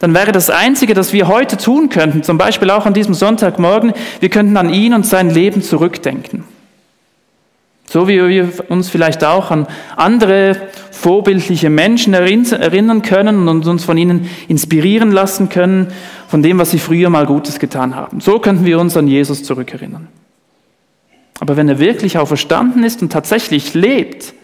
dann 0.00 0.14
wäre 0.14 0.32
das 0.32 0.50
Einzige, 0.50 0.94
das 0.94 1.12
wir 1.12 1.26
heute 1.26 1.56
tun 1.56 1.88
könnten, 1.88 2.22
zum 2.22 2.36
Beispiel 2.36 2.70
auch 2.70 2.86
an 2.86 2.94
diesem 2.94 3.14
Sonntagmorgen, 3.14 3.94
wir 4.20 4.28
könnten 4.28 4.56
an 4.56 4.72
ihn 4.72 4.92
und 4.92 5.06
sein 5.06 5.30
Leben 5.30 5.62
zurückdenken. 5.62 6.44
So 7.88 8.08
wie 8.08 8.20
wir 8.28 8.52
uns 8.68 8.90
vielleicht 8.90 9.24
auch 9.24 9.50
an 9.50 9.66
andere 9.94 10.56
vorbildliche 10.90 11.70
Menschen 11.70 12.14
erinnern 12.14 13.02
können 13.02 13.48
und 13.48 13.66
uns 13.66 13.84
von 13.84 13.96
ihnen 13.96 14.28
inspirieren 14.48 15.12
lassen 15.12 15.48
können, 15.48 15.88
von 16.28 16.42
dem, 16.42 16.58
was 16.58 16.72
sie 16.72 16.80
früher 16.80 17.10
mal 17.10 17.26
Gutes 17.26 17.58
getan 17.58 17.94
haben. 17.94 18.20
So 18.20 18.40
könnten 18.40 18.64
wir 18.64 18.80
uns 18.80 18.96
an 18.96 19.06
Jesus 19.06 19.44
zurückerinnern. 19.44 20.08
Aber 21.40 21.56
wenn 21.56 21.68
er 21.68 21.78
wirklich 21.78 22.18
auch 22.18 22.28
verstanden 22.28 22.82
ist 22.82 23.02
und 23.02 23.12
tatsächlich 23.12 23.74
lebt, 23.74 24.34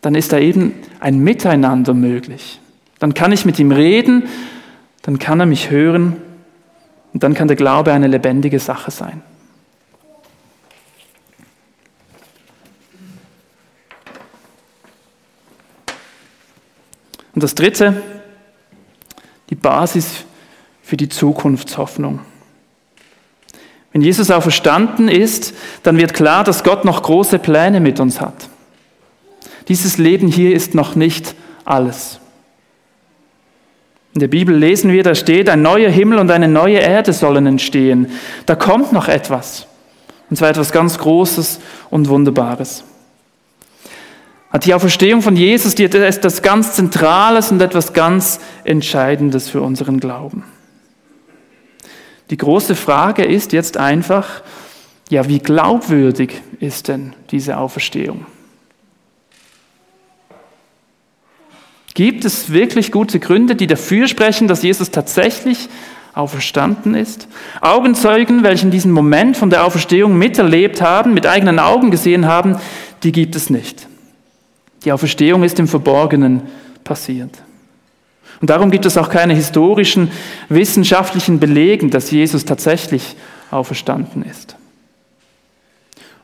dann 0.00 0.14
ist 0.14 0.32
da 0.32 0.38
eben 0.38 0.74
ein 1.00 1.18
Miteinander 1.18 1.94
möglich. 1.94 2.60
Dann 2.98 3.14
kann 3.14 3.32
ich 3.32 3.44
mit 3.44 3.58
ihm 3.58 3.72
reden, 3.72 4.28
dann 5.02 5.18
kann 5.18 5.40
er 5.40 5.46
mich 5.46 5.70
hören 5.70 6.16
und 7.12 7.22
dann 7.22 7.34
kann 7.34 7.48
der 7.48 7.56
Glaube 7.56 7.92
eine 7.92 8.06
lebendige 8.06 8.58
Sache 8.58 8.90
sein. 8.90 9.22
Und 17.34 17.42
das 17.42 17.54
Dritte, 17.54 18.02
die 19.50 19.54
Basis 19.54 20.24
für 20.82 20.96
die 20.96 21.08
Zukunftshoffnung. 21.08 22.20
Wenn 23.92 24.02
Jesus 24.02 24.30
auch 24.30 24.42
verstanden 24.42 25.08
ist, 25.08 25.54
dann 25.82 25.96
wird 25.96 26.14
klar, 26.14 26.44
dass 26.44 26.62
Gott 26.62 26.84
noch 26.84 27.02
große 27.02 27.38
Pläne 27.38 27.80
mit 27.80 28.00
uns 28.00 28.20
hat. 28.20 28.48
Dieses 29.68 29.98
Leben 29.98 30.28
hier 30.28 30.54
ist 30.54 30.74
noch 30.74 30.94
nicht 30.94 31.34
alles. 31.64 32.20
In 34.14 34.20
der 34.20 34.28
Bibel 34.28 34.54
lesen 34.56 34.92
wir, 34.92 35.02
da 35.02 35.14
steht, 35.14 35.48
ein 35.48 35.62
neuer 35.62 35.90
Himmel 35.90 36.18
und 36.18 36.30
eine 36.30 36.48
neue 36.48 36.78
Erde 36.78 37.12
sollen 37.12 37.46
entstehen. 37.46 38.10
Da 38.46 38.56
kommt 38.56 38.92
noch 38.92 39.08
etwas. 39.08 39.66
Und 40.30 40.36
zwar 40.36 40.50
etwas 40.50 40.72
ganz 40.72 40.98
Großes 40.98 41.60
und 41.90 42.08
Wunderbares. 42.08 42.84
Hat 44.50 44.64
die 44.64 44.74
Auferstehung 44.74 45.22
von 45.22 45.36
Jesus, 45.36 45.74
die 45.74 45.84
ist 45.84 45.94
etwas 45.94 46.42
ganz 46.42 46.72
Zentrales 46.74 47.52
und 47.52 47.60
etwas 47.60 47.92
ganz 47.92 48.40
Entscheidendes 48.64 49.48
für 49.48 49.60
unseren 49.60 50.00
Glauben. 50.00 50.44
Die 52.30 52.36
große 52.36 52.74
Frage 52.74 53.24
ist 53.24 53.52
jetzt 53.52 53.76
einfach, 53.76 54.42
ja, 55.10 55.28
wie 55.28 55.38
glaubwürdig 55.38 56.42
ist 56.60 56.88
denn 56.88 57.14
diese 57.30 57.56
Auferstehung? 57.56 58.26
Gibt 61.94 62.24
es 62.24 62.52
wirklich 62.52 62.92
gute 62.92 63.18
Gründe, 63.18 63.56
die 63.56 63.66
dafür 63.66 64.06
sprechen, 64.06 64.46
dass 64.46 64.62
Jesus 64.62 64.90
tatsächlich 64.90 65.68
auferstanden 66.14 66.94
ist? 66.94 67.26
Augenzeugen, 67.60 68.44
welche 68.44 68.66
diesen 68.66 68.92
Moment 68.92 69.36
von 69.36 69.50
der 69.50 69.64
Auferstehung 69.64 70.16
miterlebt 70.16 70.80
haben, 70.80 71.14
mit 71.14 71.26
eigenen 71.26 71.58
Augen 71.58 71.90
gesehen 71.90 72.26
haben, 72.26 72.56
die 73.02 73.10
gibt 73.10 73.34
es 73.34 73.50
nicht. 73.50 73.88
Die 74.84 74.92
Auferstehung 74.92 75.42
ist 75.42 75.58
im 75.58 75.66
Verborgenen 75.66 76.42
passiert. 76.84 77.30
Und 78.40 78.50
darum 78.50 78.70
gibt 78.70 78.86
es 78.86 78.96
auch 78.96 79.08
keine 79.08 79.34
historischen, 79.34 80.10
wissenschaftlichen 80.48 81.40
Belegen, 81.40 81.90
dass 81.90 82.10
Jesus 82.10 82.44
tatsächlich 82.44 83.16
auferstanden 83.50 84.22
ist. 84.22 84.56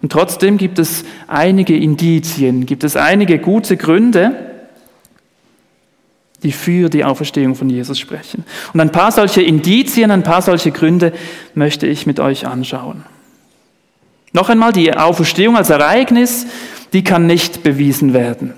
Und 0.00 0.12
trotzdem 0.12 0.58
gibt 0.58 0.78
es 0.78 1.04
einige 1.26 1.76
Indizien, 1.76 2.66
gibt 2.66 2.84
es 2.84 2.96
einige 2.96 3.38
gute 3.38 3.76
Gründe, 3.76 4.36
die 6.42 6.52
für 6.52 6.90
die 6.90 7.04
Auferstehung 7.04 7.54
von 7.54 7.70
Jesus 7.70 7.98
sprechen. 7.98 8.44
Und 8.74 8.80
ein 8.80 8.92
paar 8.92 9.12
solche 9.12 9.40
Indizien, 9.40 10.10
ein 10.10 10.22
paar 10.22 10.42
solche 10.42 10.72
Gründe 10.72 11.12
möchte 11.54 11.86
ich 11.86 12.06
mit 12.06 12.20
euch 12.20 12.46
anschauen. 12.46 13.04
Noch 14.32 14.50
einmal, 14.50 14.72
die 14.72 14.94
Auferstehung 14.94 15.56
als 15.56 15.70
Ereignis 15.70 16.46
die 16.94 17.02
kann 17.02 17.26
nicht 17.26 17.64
bewiesen 17.64 18.14
werden. 18.14 18.54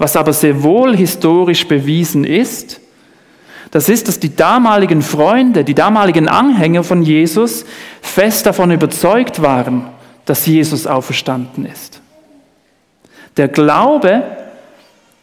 Was 0.00 0.16
aber 0.16 0.32
sehr 0.32 0.62
wohl 0.62 0.96
historisch 0.96 1.68
bewiesen 1.68 2.24
ist, 2.24 2.80
das 3.70 3.90
ist, 3.90 4.08
dass 4.08 4.18
die 4.18 4.34
damaligen 4.34 5.02
Freunde, 5.02 5.62
die 5.62 5.74
damaligen 5.74 6.26
Anhänger 6.26 6.82
von 6.84 7.02
Jesus 7.02 7.66
fest 8.00 8.46
davon 8.46 8.70
überzeugt 8.70 9.42
waren, 9.42 9.84
dass 10.24 10.46
Jesus 10.46 10.86
auferstanden 10.86 11.66
ist. 11.66 12.00
Der 13.36 13.48
Glaube 13.48 14.22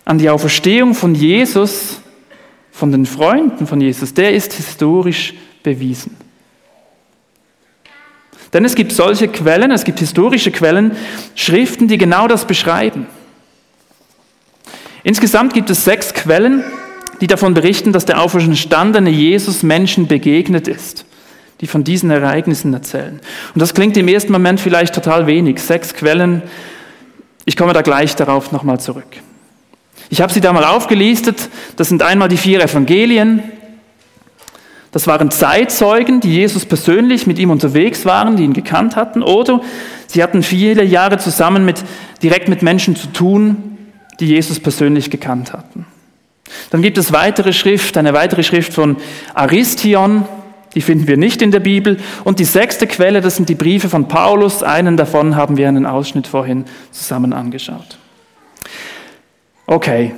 an 0.06 0.20
die 0.20 0.30
Auferstehung 0.30 0.94
von 0.94 1.16
Jesus, 1.16 2.00
von 2.72 2.92
den 2.92 3.08
Freunden 3.08 3.66
von 3.66 3.82
Jesus, 3.82 4.14
der 4.14 4.32
ist 4.32 4.54
historisch 4.54 5.34
bewiesen. 5.64 6.16
Denn 8.54 8.64
es 8.64 8.76
gibt 8.76 8.92
solche 8.92 9.28
Quellen, 9.28 9.72
es 9.72 9.84
gibt 9.84 9.98
historische 9.98 10.52
Quellen, 10.52 10.96
Schriften, 11.34 11.88
die 11.88 11.98
genau 11.98 12.28
das 12.28 12.46
beschreiben. 12.46 13.08
Insgesamt 15.08 15.54
gibt 15.54 15.70
es 15.70 15.86
sechs 15.86 16.14
Quellen, 16.14 16.66
die 17.22 17.28
davon 17.28 17.54
berichten, 17.54 17.94
dass 17.94 18.04
der 18.04 18.22
auferstandene 18.22 19.10
Jesus 19.10 19.64
Menschen 19.64 20.08
begegnet 20.08 20.68
ist, 20.68 21.06
die 21.62 21.68
von 21.68 21.86
diesen 21.86 22.12
Ereignissen 22.12 22.74
erzählen. 22.74 23.22
Und 23.56 23.62
das 23.62 23.74
klingt 23.74 23.96
im 23.96 24.10
ersten 24.10 24.34
Moment 24.34 24.60
vielleicht 24.60 24.94
total 24.94 25.26
wenig. 25.26 25.62
Sechs 25.62 25.94
Quellen, 25.94 26.42
ich 27.46 27.56
komme 27.56 27.72
da 27.72 27.84
gleich 27.84 28.18
darauf 28.18 28.52
nochmal 28.52 28.82
zurück. 28.82 29.08
Ich 30.10 30.20
habe 30.20 30.34
sie 30.34 30.42
da 30.42 30.52
mal 30.52 30.66
aufgelistet. 30.66 31.50
Das 31.78 31.88
sind 31.88 32.04
einmal 32.04 32.28
die 32.28 32.36
vier 32.36 32.62
Evangelien, 32.62 33.42
Das 34.92 35.08
waren 35.08 35.32
Zeitzeugen, 35.32 36.20
die 36.20 36.34
Jesus 36.34 36.66
persönlich 36.66 37.28
mit 37.28 37.40
ihm 37.40 37.50
unterwegs 37.50 38.06
waren, 38.06 38.36
die 38.36 38.44
ihn 38.44 38.54
gekannt 38.54 38.98
hatten, 38.98 39.24
oder 39.24 39.62
sie 40.08 40.22
hatten 40.22 40.44
viele 40.44 40.84
Jahre 40.84 41.18
zusammen 41.18 41.64
mit, 41.64 41.82
direkt 42.22 42.50
mit 42.50 42.62
Menschen 42.62 42.98
zu 42.98 43.08
tun, 43.14 43.67
die 44.20 44.28
Jesus 44.28 44.60
persönlich 44.60 45.10
gekannt 45.10 45.54
hatten. 45.54 45.86
Dann 46.70 46.82
gibt 46.82 46.98
es 46.98 47.12
weitere 47.12 47.54
Schrift, 47.54 47.98
eine 47.98 48.14
weitere 48.14 48.44
Schrift 48.44 48.74
von 48.74 48.98
Aristion, 49.34 50.26
die 50.76 50.82
finden 50.82 51.08
wir 51.08 51.18
nicht 51.18 51.42
in 51.42 51.52
der 51.52 51.60
Bibel. 51.60 51.98
Und 52.24 52.40
die 52.40 52.46
sechste 52.46 52.88
Quelle, 52.88 53.22
das 53.22 53.36
sind 53.36 53.50
die 53.50 53.56
Briefe 53.56 53.90
von 53.90 54.08
Paulus. 54.08 54.64
Einen 54.64 54.96
davon 54.96 55.36
haben 55.36 55.58
wir 55.58 55.68
einen 55.68 55.86
Ausschnitt 55.86 56.28
vorhin 56.28 56.66
zusammen 56.92 57.34
angeschaut. 57.34 57.98
Okay, 59.66 60.14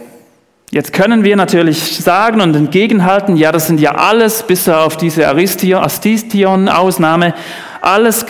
Jetzt 0.72 0.94
können 0.94 1.24
wir 1.24 1.36
natürlich 1.36 1.98
sagen 1.98 2.42
und 2.42 2.56
entgegenhalten, 2.56 3.38
ja, 3.38 3.52
das 3.52 3.66
sind 3.66 3.80
ja 3.80 3.96
alles, 3.96 4.44
bis 4.44 4.70
auf 4.70 4.98
diese 4.98 5.28
Aristion-Ausnahme, 5.28 7.34
alles 7.82 8.24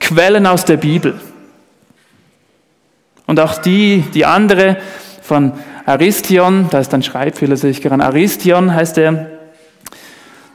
Quellen 0.00 0.46
aus 0.46 0.64
der 0.64 0.78
Bibel. 0.78 1.20
Und 3.28 3.38
auch 3.40 3.58
die, 3.58 4.00
die 4.14 4.24
andere 4.24 4.78
von 5.20 5.52
Aristion, 5.84 6.66
da 6.70 6.80
ist 6.80 6.94
ein 6.94 7.02
Schreibfehler, 7.02 7.58
sehe 7.58 7.70
ich 7.70 7.82
gerade, 7.82 8.02
Aristion 8.02 8.74
heißt 8.74 8.96
er, 8.96 9.26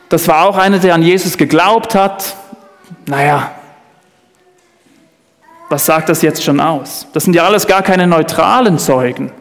das 0.09 0.27
war 0.27 0.47
auch 0.47 0.57
einer, 0.57 0.79
der 0.79 0.95
an 0.95 1.03
Jesus 1.03 1.37
geglaubt 1.37 1.93
hat. 1.93 2.35
Naja, 3.05 3.51
was 5.69 5.85
sagt 5.85 6.09
das 6.09 6.23
jetzt 6.23 6.43
schon 6.43 6.59
aus? 6.59 7.07
Das 7.13 7.25
sind 7.25 7.35
ja 7.35 7.45
alles 7.45 7.67
gar 7.67 7.83
keine 7.83 8.07
neutralen 8.07 8.79
Zeugen. 8.79 9.31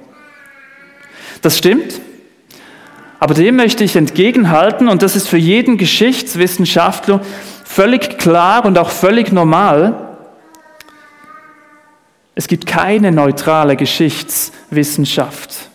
Das 1.40 1.56
stimmt. 1.56 2.00
Aber 3.18 3.32
dem 3.32 3.56
möchte 3.56 3.82
ich 3.82 3.96
entgegenhalten, 3.96 4.88
und 4.88 5.00
das 5.00 5.16
ist 5.16 5.26
für 5.26 5.38
jeden 5.38 5.78
Geschichtswissenschaftler 5.78 7.22
völlig 7.64 8.18
klar 8.18 8.66
und 8.66 8.76
auch 8.76 8.90
völlig 8.90 9.32
normal. 9.32 10.11
Es 12.34 12.48
gibt 12.48 12.66
keine 12.66 13.12
neutrale 13.12 13.76
Geschichtswissenschaft. 13.76 15.68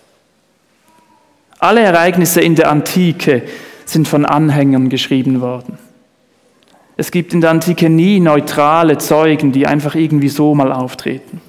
Alle 1.60 1.82
Ereignisse 1.82 2.42
in 2.42 2.56
der 2.56 2.70
Antike 2.70 3.44
sind 3.86 4.08
von 4.08 4.26
Anhängern 4.26 4.90
geschrieben 4.90 5.42
worden. 5.42 5.78
Es 6.98 7.12
gibt 7.12 7.34
in 7.34 7.42
der 7.42 7.52
Antike 7.52 7.90
nie 7.90 8.20
neutrale 8.20 8.98
Zeugen, 8.98 9.52
die 9.52 9.68
einfach 9.68 9.94
irgendwie 9.96 10.30
so 10.30 10.56
mal 10.56 10.72
auftreten. 10.72 11.42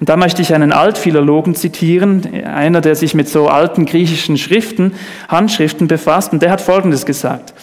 Und 0.00 0.08
da 0.08 0.16
möchte 0.16 0.42
ich 0.42 0.52
einen 0.52 0.72
Altphilologen 0.72 1.54
zitieren, 1.54 2.26
einer, 2.44 2.80
der 2.80 2.96
sich 2.96 3.14
mit 3.14 3.28
so 3.28 3.46
alten 3.46 3.86
griechischen 3.86 4.36
Schriften, 4.36 4.94
Handschriften 5.28 5.86
befasst, 5.86 6.32
und 6.32 6.42
der 6.42 6.50
hat 6.50 6.60
Folgendes 6.60 7.06
gesagt. 7.06 7.54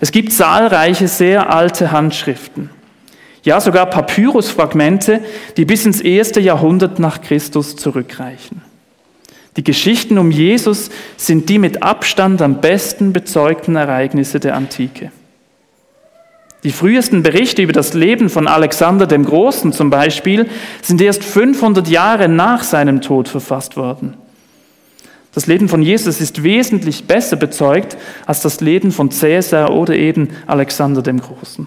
Es 0.00 0.10
gibt 0.10 0.32
zahlreiche 0.32 1.06
sehr 1.06 1.54
alte 1.54 1.92
Handschriften, 1.92 2.70
ja 3.44 3.60
sogar 3.60 3.86
Papyrusfragmente, 3.86 5.20
die 5.56 5.64
bis 5.64 5.86
ins 5.86 6.00
erste 6.00 6.40
Jahrhundert 6.40 6.98
nach 6.98 7.20
Christus 7.20 7.76
zurückreichen. 7.76 8.62
Die 9.56 9.64
Geschichten 9.64 10.18
um 10.18 10.30
Jesus 10.30 10.90
sind 11.16 11.48
die 11.48 11.58
mit 11.58 11.82
Abstand 11.82 12.42
am 12.42 12.60
besten 12.60 13.12
bezeugten 13.12 13.76
Ereignisse 13.76 14.40
der 14.40 14.56
Antike. 14.56 15.12
Die 16.64 16.72
frühesten 16.72 17.22
Berichte 17.22 17.62
über 17.62 17.74
das 17.74 17.92
Leben 17.92 18.30
von 18.30 18.48
Alexander 18.48 19.06
dem 19.06 19.24
Großen 19.24 19.72
zum 19.72 19.90
Beispiel 19.90 20.48
sind 20.80 21.00
erst 21.00 21.22
500 21.22 21.86
Jahre 21.88 22.28
nach 22.28 22.64
seinem 22.64 23.02
Tod 23.02 23.28
verfasst 23.28 23.76
worden. 23.76 24.14
Das 25.34 25.46
Leben 25.46 25.68
von 25.68 25.82
Jesus 25.82 26.20
ist 26.20 26.42
wesentlich 26.42 27.04
besser 27.04 27.36
bezeugt 27.36 27.96
als 28.24 28.40
das 28.40 28.60
Leben 28.60 28.92
von 28.92 29.10
Cäsar 29.10 29.74
oder 29.74 29.94
eben 29.94 30.30
Alexander 30.46 31.02
dem 31.02 31.20
Großen. 31.20 31.66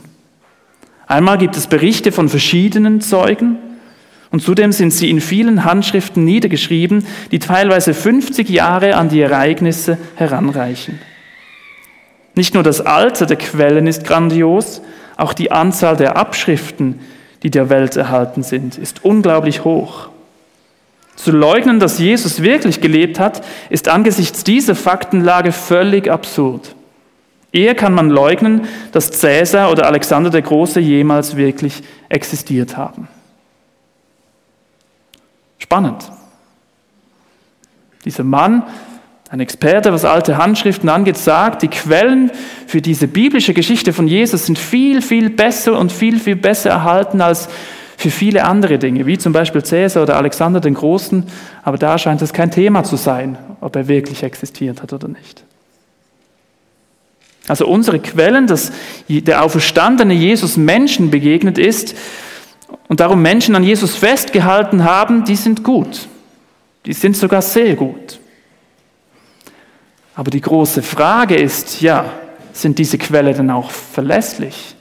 Einmal 1.07 1.37
gibt 1.37 1.55
es 1.55 1.67
Berichte 1.67 2.11
von 2.11 2.27
verschiedenen 2.27 2.99
Zeugen 3.01 3.57
und 4.29 4.41
zudem 4.41 4.73
sind 4.73 4.91
sie 4.91 5.09
in 5.09 5.21
vielen 5.21 5.63
Handschriften 5.63 6.25
niedergeschrieben, 6.25 7.05
die 7.31 7.39
teilweise 7.39 7.93
50 7.93 8.49
Jahre 8.49 8.95
an 8.95 9.07
die 9.07 9.21
Ereignisse 9.21 9.97
heranreichen. 10.15 10.99
Nicht 12.35 12.53
nur 12.53 12.63
das 12.63 12.81
Alter 12.81 13.25
der 13.25 13.37
Quellen 13.37 13.87
ist 13.87 14.03
grandios, 14.03 14.81
auch 15.15 15.33
die 15.33 15.51
Anzahl 15.51 15.95
der 15.95 16.17
Abschriften, 16.17 16.99
die 17.41 17.49
der 17.49 17.69
Welt 17.69 17.95
erhalten 17.95 18.43
sind, 18.43 18.77
ist 18.77 19.03
unglaublich 19.03 19.63
hoch. 19.63 20.09
Zu 21.15 21.31
leugnen, 21.31 21.79
dass 21.79 21.97
Jesus 21.97 22.43
wirklich 22.43 22.79
gelebt 22.79 23.19
hat, 23.19 23.43
ist 23.71 23.87
angesichts 23.87 24.43
dieser 24.43 24.75
Faktenlage 24.75 25.51
völlig 25.51 26.11
absurd. 26.11 26.75
Eher 27.51 27.75
kann 27.75 27.93
man 27.93 28.09
leugnen, 28.09 28.67
dass 28.91 29.11
Cäsar 29.11 29.71
oder 29.71 29.85
Alexander 29.85 30.29
der 30.29 30.41
Große 30.41 30.79
jemals 30.79 31.35
wirklich 31.35 31.81
existiert 32.09 32.77
haben. 32.77 33.07
Spannend. 35.57 36.11
Dieser 38.05 38.23
Mann 38.23 38.63
ein 39.29 39.41
Experte, 39.41 39.91
was 39.91 40.05
alte 40.05 40.37
Handschriften 40.37 40.87
angeht, 40.87 41.17
sagt, 41.17 41.61
die 41.61 41.67
Quellen 41.67 42.31
für 42.65 42.81
diese 42.81 43.07
biblische 43.09 43.53
Geschichte 43.53 43.91
von 43.91 44.07
Jesus 44.07 44.45
sind 44.45 44.57
viel, 44.57 45.01
viel 45.01 45.29
besser 45.29 45.77
und 45.77 45.91
viel, 45.91 46.19
viel 46.19 46.37
besser 46.37 46.69
erhalten 46.69 47.19
als 47.19 47.49
für 47.97 48.09
viele 48.09 48.45
andere 48.45 48.77
Dinge, 48.77 49.05
wie 49.05 49.17
zum 49.17 49.33
Beispiel 49.33 49.63
Cäsar 49.63 50.03
oder 50.03 50.15
Alexander 50.15 50.61
den 50.61 50.75
Großen. 50.75 51.25
Aber 51.63 51.77
da 51.77 51.97
scheint 51.97 52.21
es 52.21 52.31
kein 52.31 52.51
Thema 52.51 52.85
zu 52.85 52.95
sein, 52.95 53.37
ob 53.59 53.75
er 53.75 53.89
wirklich 53.89 54.23
existiert 54.23 54.81
hat 54.81 54.93
oder 54.93 55.09
nicht. 55.09 55.43
Also 57.47 57.65
unsere 57.65 57.99
Quellen, 57.99 58.47
dass 58.47 58.71
der 59.07 59.43
auferstandene 59.43 60.13
Jesus 60.13 60.57
Menschen 60.57 61.09
begegnet 61.09 61.57
ist 61.57 61.95
und 62.89 62.99
darum 62.99 63.21
Menschen 63.21 63.55
an 63.55 63.63
Jesus 63.63 63.95
festgehalten 63.95 64.83
haben, 64.83 65.23
die 65.23 65.35
sind 65.35 65.63
gut. 65.63 66.07
Die 66.85 66.93
sind 66.93 67.15
sogar 67.15 67.41
sehr 67.41 67.75
gut. 67.75 68.19
Aber 70.15 70.31
die 70.31 70.41
große 70.41 70.81
Frage 70.81 71.35
ist, 71.35 71.81
ja, 71.81 72.05
sind 72.51 72.79
diese 72.79 72.97
Quellen 72.97 73.35
denn 73.35 73.51
auch 73.51 73.71
verlässlich? 73.71 74.75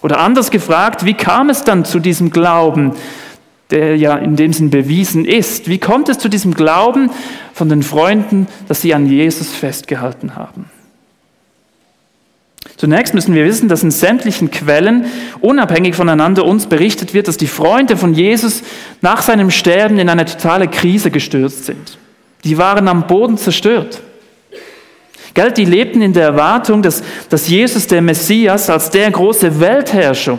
Oder 0.00 0.18
anders 0.18 0.50
gefragt, 0.50 1.04
wie 1.04 1.14
kam 1.14 1.50
es 1.50 1.62
dann 1.62 1.84
zu 1.84 2.00
diesem 2.00 2.30
Glauben, 2.30 2.94
der 3.72 3.96
ja 3.96 4.16
in 4.16 4.36
dem 4.36 4.52
Sinn 4.52 4.70
bewiesen 4.70 5.24
ist? 5.24 5.68
Wie 5.68 5.78
kommt 5.78 6.08
es 6.08 6.18
zu 6.18 6.28
diesem 6.28 6.54
Glauben 6.54 7.10
von 7.52 7.68
den 7.68 7.82
Freunden, 7.82 8.46
dass 8.68 8.82
sie 8.82 8.94
an 8.94 9.06
Jesus 9.06 9.52
festgehalten 9.52 10.36
haben? 10.36 10.66
Zunächst 12.76 13.14
müssen 13.14 13.34
wir 13.34 13.44
wissen, 13.44 13.68
dass 13.68 13.82
in 13.82 13.90
sämtlichen 13.90 14.50
Quellen 14.50 15.06
unabhängig 15.40 15.94
voneinander 15.94 16.44
uns 16.44 16.66
berichtet 16.66 17.14
wird, 17.14 17.28
dass 17.28 17.36
die 17.36 17.46
Freunde 17.46 17.96
von 17.96 18.14
Jesus 18.14 18.62
nach 19.00 19.22
seinem 19.22 19.50
Sterben 19.50 19.98
in 19.98 20.08
eine 20.08 20.24
totale 20.24 20.68
Krise 20.68 21.10
gestürzt 21.10 21.66
sind. 21.66 21.98
Die 22.44 22.58
waren 22.58 22.88
am 22.88 23.06
Boden 23.06 23.38
zerstört. 23.38 24.00
Gell, 25.34 25.52
die 25.52 25.64
lebten 25.64 26.02
in 26.02 26.12
der 26.12 26.24
Erwartung, 26.24 26.82
dass, 26.82 27.02
dass 27.28 27.48
Jesus, 27.48 27.86
der 27.86 28.02
Messias, 28.02 28.68
als 28.68 28.90
der 28.90 29.10
große 29.10 29.60
Weltherrscher, 29.60 30.38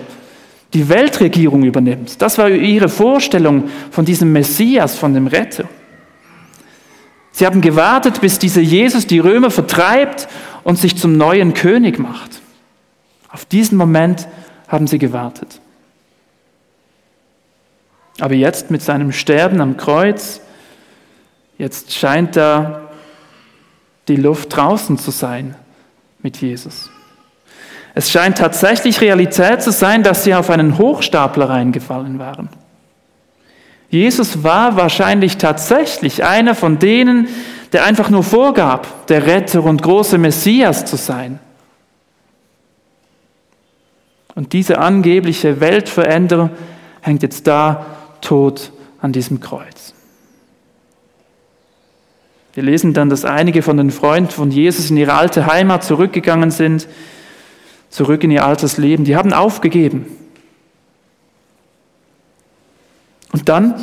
die 0.74 0.90
Weltregierung 0.90 1.64
übernimmt. 1.64 2.22
Das 2.22 2.38
war 2.38 2.50
ihre 2.50 2.90
Vorstellung 2.90 3.70
von 3.92 4.06
diesem 4.06 4.32
Messias, 4.32 4.96
von 4.96 5.14
dem 5.14 5.28
Retter. 5.28 5.66
Sie 7.32 7.46
haben 7.46 7.62
gewartet, 7.62 8.22
bis 8.22 8.40
dieser 8.40 8.62
Jesus 8.62 9.08
die 9.08 9.20
Römer 9.20 9.52
vertreibt 9.52 10.28
und 10.64 10.78
sich 10.78 10.98
zum 10.98 11.18
neuen 11.18 11.54
König 11.54 12.00
macht. 12.00 12.42
Auf 13.30 13.46
diesen 13.46 13.78
Moment 13.78 14.28
haben 14.68 14.88
sie 14.88 15.00
gewartet. 15.00 15.60
Aber 18.20 18.36
jetzt 18.36 18.70
mit 18.70 18.82
seinem 18.82 19.12
Sterben 19.12 19.62
am 19.62 19.78
Kreuz 19.78 20.42
Jetzt 21.58 21.94
scheint 21.94 22.36
da 22.36 22.90
die 24.08 24.16
Luft 24.16 24.56
draußen 24.56 24.98
zu 24.98 25.12
sein 25.12 25.56
mit 26.22 26.38
Jesus. 26.38 26.90
Es 27.96 28.10
scheint 28.12 28.40
tatsächlich 28.40 29.02
Realität 29.02 29.62
zu 29.62 29.72
sein, 29.72 30.04
dass 30.04 30.24
sie 30.24 30.34
auf 30.34 30.50
einen 30.50 30.78
Hochstapler 30.78 31.50
reingefallen 31.50 32.18
waren. 32.18 32.50
Jesus 33.90 34.44
war 34.44 34.76
wahrscheinlich 34.76 35.38
tatsächlich 35.38 36.24
einer 36.24 36.56
von 36.56 36.80
denen, 36.80 37.28
der 37.72 37.86
einfach 37.86 38.10
nur 38.10 38.24
vorgab, 38.24 39.06
der 39.08 39.28
Retter 39.28 39.64
und 39.64 39.84
große 39.84 40.18
Messias 40.18 40.86
zu 40.86 40.96
sein. 40.96 41.40
Und 44.34 44.54
diese 44.54 44.80
angebliche 44.80 45.60
Weltveränderung 45.60 46.50
hängt 47.02 47.22
jetzt 47.22 47.46
da 47.46 47.86
tot 48.22 48.72
an 49.00 49.12
diesem 49.12 49.40
Kreuz. 49.40 49.94
Wir 52.56 52.64
lesen 52.64 52.94
dann, 52.94 53.10
dass 53.10 53.26
einige 53.26 53.62
von 53.62 53.78
den 53.78 53.92
Freunden 53.92 54.32
von 54.32 54.50
Jesus 54.50 54.90
in 54.90 54.98
ihre 54.98 55.14
alte 55.14 55.46
Heimat 55.46 55.84
zurückgegangen 55.84 56.50
sind, 56.50 56.88
zurück 57.94 58.24
in 58.24 58.32
ihr 58.32 58.44
altes 58.44 58.78
Leben. 58.78 59.04
Die 59.04 59.16
haben 59.16 59.34
aufgegeben. 59.34 60.08
Und 63.32 63.48
dann, 63.48 63.76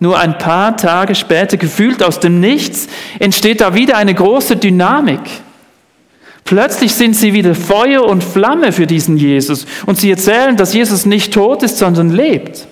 nur 0.00 0.18
ein 0.18 0.36
paar 0.36 0.76
Tage 0.76 1.14
später, 1.14 1.56
gefühlt 1.56 2.02
aus 2.02 2.20
dem 2.20 2.40
Nichts, 2.40 2.88
entsteht 3.18 3.62
da 3.62 3.74
wieder 3.74 3.96
eine 3.96 4.14
große 4.14 4.56
Dynamik. 4.56 5.20
Plötzlich 6.44 6.94
sind 6.94 7.16
sie 7.16 7.32
wieder 7.32 7.54
Feuer 7.54 8.04
und 8.04 8.22
Flamme 8.22 8.70
für 8.70 8.86
diesen 8.86 9.16
Jesus 9.16 9.64
und 9.86 9.98
sie 9.98 10.10
erzählen, 10.10 10.58
dass 10.58 10.74
Jesus 10.74 11.06
nicht 11.06 11.32
tot 11.32 11.62
ist, 11.62 11.78
sondern 11.78 12.10
lebt. 12.10 12.66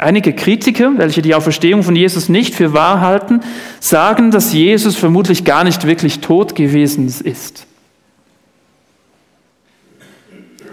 Einige 0.00 0.32
Kritiker, 0.32 0.92
welche 0.96 1.20
die 1.20 1.34
Auferstehung 1.34 1.82
von 1.82 1.94
Jesus 1.94 2.30
nicht 2.30 2.54
für 2.54 2.72
wahr 2.72 3.02
halten, 3.02 3.40
sagen, 3.80 4.30
dass 4.30 4.54
Jesus 4.54 4.96
vermutlich 4.96 5.44
gar 5.44 5.62
nicht 5.62 5.86
wirklich 5.86 6.20
tot 6.20 6.54
gewesen 6.54 7.06
ist. 7.06 7.66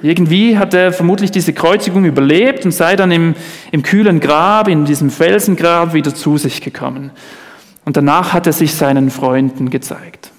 Irgendwie 0.02 0.58
hat 0.58 0.74
er 0.74 0.94
vermutlich 0.94 1.30
diese 1.32 1.52
Kreuzigung 1.52 2.06
überlebt 2.06 2.64
und 2.64 2.72
sei 2.72 2.96
dann 2.96 3.12
im, 3.12 3.36
im 3.72 3.84
kühlen 3.84 4.22
Grab, 4.22 4.70
in 4.70 4.86
diesem 4.86 5.10
Felsengrab 5.10 5.94
wieder 5.94 6.16
zu 6.16 6.38
sich 6.38 6.62
gekommen. 6.62 7.12
Und 7.84 7.98
danach 7.98 8.32
hat 8.32 8.48
er 8.48 8.54
sich 8.54 8.76
seinen 8.76 9.10
Freunden 9.10 9.70
gezeigt. 9.70 10.32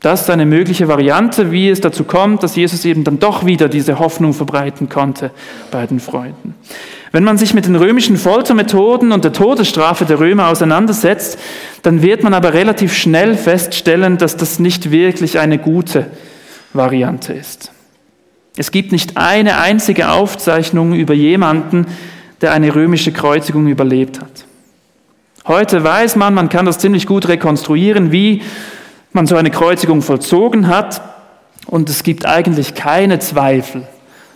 Das 0.00 0.22
ist 0.22 0.30
eine 0.30 0.44
mögliche 0.44 0.86
Variante, 0.86 1.50
wie 1.50 1.70
es 1.70 1.80
dazu 1.80 2.04
kommt, 2.04 2.42
dass 2.42 2.56
Jesus 2.56 2.84
eben 2.84 3.04
dann 3.04 3.18
doch 3.18 3.46
wieder 3.46 3.70
diese 3.70 3.98
Hoffnung 3.98 4.34
verbreiten 4.34 4.90
konnte 4.90 5.30
bei 5.70 5.86
den 5.86 6.00
Freunden. 6.00 6.54
Wenn 7.12 7.24
man 7.24 7.38
sich 7.38 7.54
mit 7.54 7.66
den 7.66 7.74
römischen 7.74 8.16
Foltermethoden 8.16 9.10
und 9.10 9.24
der 9.24 9.32
Todesstrafe 9.32 10.04
der 10.04 10.20
Römer 10.20 10.48
auseinandersetzt, 10.48 11.38
dann 11.82 12.02
wird 12.02 12.22
man 12.22 12.34
aber 12.34 12.54
relativ 12.54 12.94
schnell 12.94 13.36
feststellen, 13.36 14.16
dass 14.16 14.36
das 14.36 14.60
nicht 14.60 14.92
wirklich 14.92 15.38
eine 15.38 15.58
gute 15.58 16.06
Variante 16.72 17.32
ist. 17.32 17.72
Es 18.56 18.70
gibt 18.70 18.92
nicht 18.92 19.16
eine 19.16 19.58
einzige 19.58 20.10
Aufzeichnung 20.10 20.92
über 20.92 21.14
jemanden, 21.14 21.86
der 22.40 22.52
eine 22.52 22.74
römische 22.74 23.12
Kreuzigung 23.12 23.66
überlebt 23.66 24.20
hat. 24.20 24.44
Heute 25.46 25.82
weiß 25.82 26.16
man, 26.16 26.34
man 26.34 26.48
kann 26.48 26.66
das 26.66 26.78
ziemlich 26.78 27.06
gut 27.06 27.26
rekonstruieren, 27.26 28.12
wie 28.12 28.42
man 29.12 29.26
so 29.26 29.36
eine 29.36 29.50
Kreuzigung 29.50 30.02
vollzogen 30.02 30.68
hat. 30.68 31.02
Und 31.66 31.90
es 31.90 32.02
gibt 32.02 32.26
eigentlich 32.26 32.74
keine 32.74 33.18
Zweifel, 33.18 33.86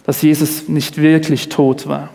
dass 0.06 0.22
Jesus 0.22 0.68
nicht 0.68 1.00
wirklich 1.00 1.48
tot 1.48 1.86
war. 1.86 2.10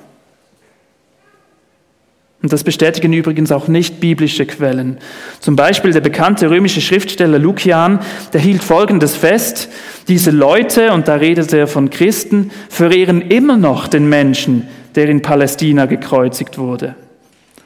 Und 2.42 2.54
das 2.54 2.64
bestätigen 2.64 3.12
übrigens 3.12 3.52
auch 3.52 3.68
nicht 3.68 4.00
biblische 4.00 4.46
Quellen. 4.46 4.98
Zum 5.42 5.58
Beispiel 5.58 5.92
der 5.92 6.00
bekannte 6.00 6.50
römische 6.50 6.80
Schriftsteller 6.80 7.38
Lukian, 7.38 8.00
der 8.32 8.40
hielt 8.40 8.64
Folgendes 8.64 9.16
fest. 9.16 9.70
Diese 10.08 10.32
Leute, 10.32 10.94
und 10.94 11.10
da 11.10 11.16
redet 11.16 11.52
er 11.52 11.68
von 11.68 11.90
Christen, 11.90 12.52
verehren 12.70 13.22
immer 13.22 13.58
noch 13.58 13.90
den 13.90 14.08
Menschen, 14.08 14.70
der 14.96 15.10
in 15.10 15.22
Palästina 15.22 15.86
gekreuzigt 15.86 16.58
wurde, 16.58 16.96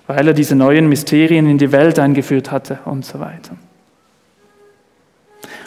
weil 0.08 0.28
er 0.28 0.34
diese 0.34 0.56
neuen 0.56 0.90
Mysterien 0.90 1.48
in 1.48 1.60
die 1.60 1.72
Welt 1.72 2.00
eingeführt 2.00 2.52
hatte 2.52 2.80
und 2.86 3.06
so 3.06 3.20
weiter. 3.20 3.56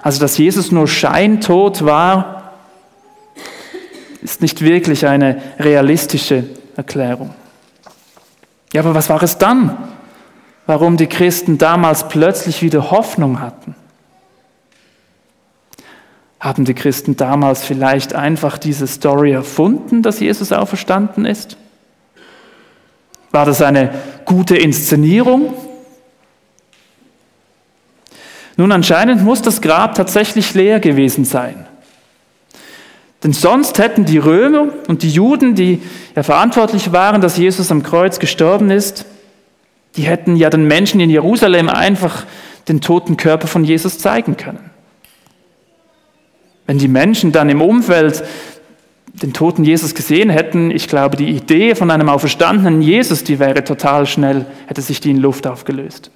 Also, 0.02 0.20
dass 0.20 0.36
Jesus 0.36 0.72
nur 0.72 0.88
scheintot 0.88 1.84
war, 1.84 2.54
ist 4.20 4.42
nicht 4.42 4.62
wirklich 4.62 5.06
eine 5.06 5.40
realistische 5.60 6.44
Erklärung. 6.76 7.34
Ja, 8.76 8.82
aber 8.82 8.94
was 8.94 9.08
war 9.08 9.22
es 9.22 9.38
dann? 9.38 9.74
Warum 10.66 10.98
die 10.98 11.06
Christen 11.06 11.56
damals 11.56 12.08
plötzlich 12.08 12.60
wieder 12.60 12.90
Hoffnung 12.90 13.40
hatten? 13.40 13.74
Haben 16.40 16.66
die 16.66 16.74
Christen 16.74 17.16
damals 17.16 17.64
vielleicht 17.64 18.14
einfach 18.14 18.58
diese 18.58 18.86
Story 18.86 19.32
erfunden, 19.32 20.02
dass 20.02 20.20
Jesus 20.20 20.52
auferstanden 20.52 21.24
ist? 21.24 21.56
War 23.30 23.46
das 23.46 23.62
eine 23.62 23.94
gute 24.26 24.58
Inszenierung? 24.58 25.54
Nun, 28.58 28.72
anscheinend 28.72 29.24
muss 29.24 29.40
das 29.40 29.62
Grab 29.62 29.94
tatsächlich 29.94 30.52
leer 30.52 30.80
gewesen 30.80 31.24
sein. 31.24 31.66
Denn 33.22 33.32
sonst 33.32 33.78
hätten 33.78 34.04
die 34.04 34.18
Römer 34.18 34.68
und 34.88 35.02
die 35.02 35.10
Juden, 35.10 35.54
die 35.54 35.80
ja 36.14 36.22
verantwortlich 36.22 36.92
waren, 36.92 37.20
dass 37.20 37.36
Jesus 37.36 37.70
am 37.70 37.82
Kreuz 37.82 38.18
gestorben 38.18 38.70
ist, 38.70 39.06
die 39.96 40.02
hätten 40.02 40.36
ja 40.36 40.50
den 40.50 40.66
Menschen 40.66 41.00
in 41.00 41.10
Jerusalem 41.10 41.68
einfach 41.68 42.26
den 42.68 42.80
toten 42.80 43.16
Körper 43.16 43.46
von 43.46 43.64
Jesus 43.64 43.98
zeigen 43.98 44.36
können. 44.36 44.70
Wenn 46.66 46.78
die 46.78 46.88
Menschen 46.88 47.32
dann 47.32 47.48
im 47.48 47.62
Umfeld 47.62 48.24
den 49.22 49.32
toten 49.32 49.64
Jesus 49.64 49.94
gesehen 49.94 50.28
hätten, 50.28 50.70
ich 50.70 50.88
glaube, 50.88 51.16
die 51.16 51.30
Idee 51.30 51.74
von 51.74 51.90
einem 51.90 52.10
auferstandenen 52.10 52.82
Jesus, 52.82 53.24
die 53.24 53.38
wäre 53.38 53.64
total 53.64 54.06
schnell, 54.06 54.44
hätte 54.66 54.82
sich 54.82 55.00
die 55.00 55.10
in 55.10 55.16
Luft 55.16 55.46
aufgelöst. 55.46 56.10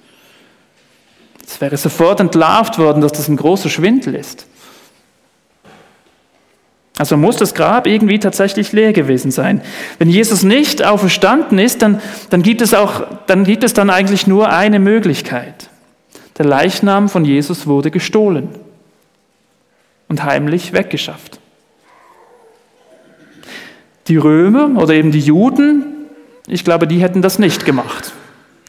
Es 1.45 1.59
wäre 1.59 1.77
sofort 1.77 2.19
entlarvt 2.19 2.77
worden, 2.77 3.01
dass 3.01 3.13
das 3.13 3.27
ein 3.27 3.37
großer 3.37 3.69
Schwindel 3.69 4.13
ist. 4.13 4.45
Also 7.01 7.17
muss 7.17 7.35
das 7.35 7.55
Grab 7.55 7.87
irgendwie 7.87 8.19
tatsächlich 8.19 8.73
leer 8.73 8.93
gewesen 8.93 9.31
sein. 9.31 9.61
Wenn 9.97 10.07
Jesus 10.07 10.43
nicht 10.43 10.85
auferstanden 10.85 11.57
ist, 11.57 11.81
dann, 11.81 11.99
dann, 12.29 12.43
gibt 12.43 12.61
es 12.61 12.75
auch, 12.75 13.07
dann 13.25 13.43
gibt 13.43 13.63
es 13.63 13.73
dann 13.73 13.89
eigentlich 13.89 14.27
nur 14.27 14.49
eine 14.49 14.77
Möglichkeit. 14.77 15.71
Der 16.37 16.45
Leichnam 16.45 17.09
von 17.09 17.25
Jesus 17.25 17.65
wurde 17.65 17.89
gestohlen 17.89 18.49
und 20.09 20.23
heimlich 20.23 20.73
weggeschafft. 20.73 21.39
Die 24.07 24.17
Römer 24.17 24.79
oder 24.79 24.93
eben 24.93 25.11
die 25.11 25.21
Juden, 25.21 26.05
ich 26.45 26.63
glaube, 26.63 26.85
die 26.85 26.99
hätten 26.99 27.23
das 27.23 27.39
nicht 27.39 27.65
gemacht. 27.65 28.13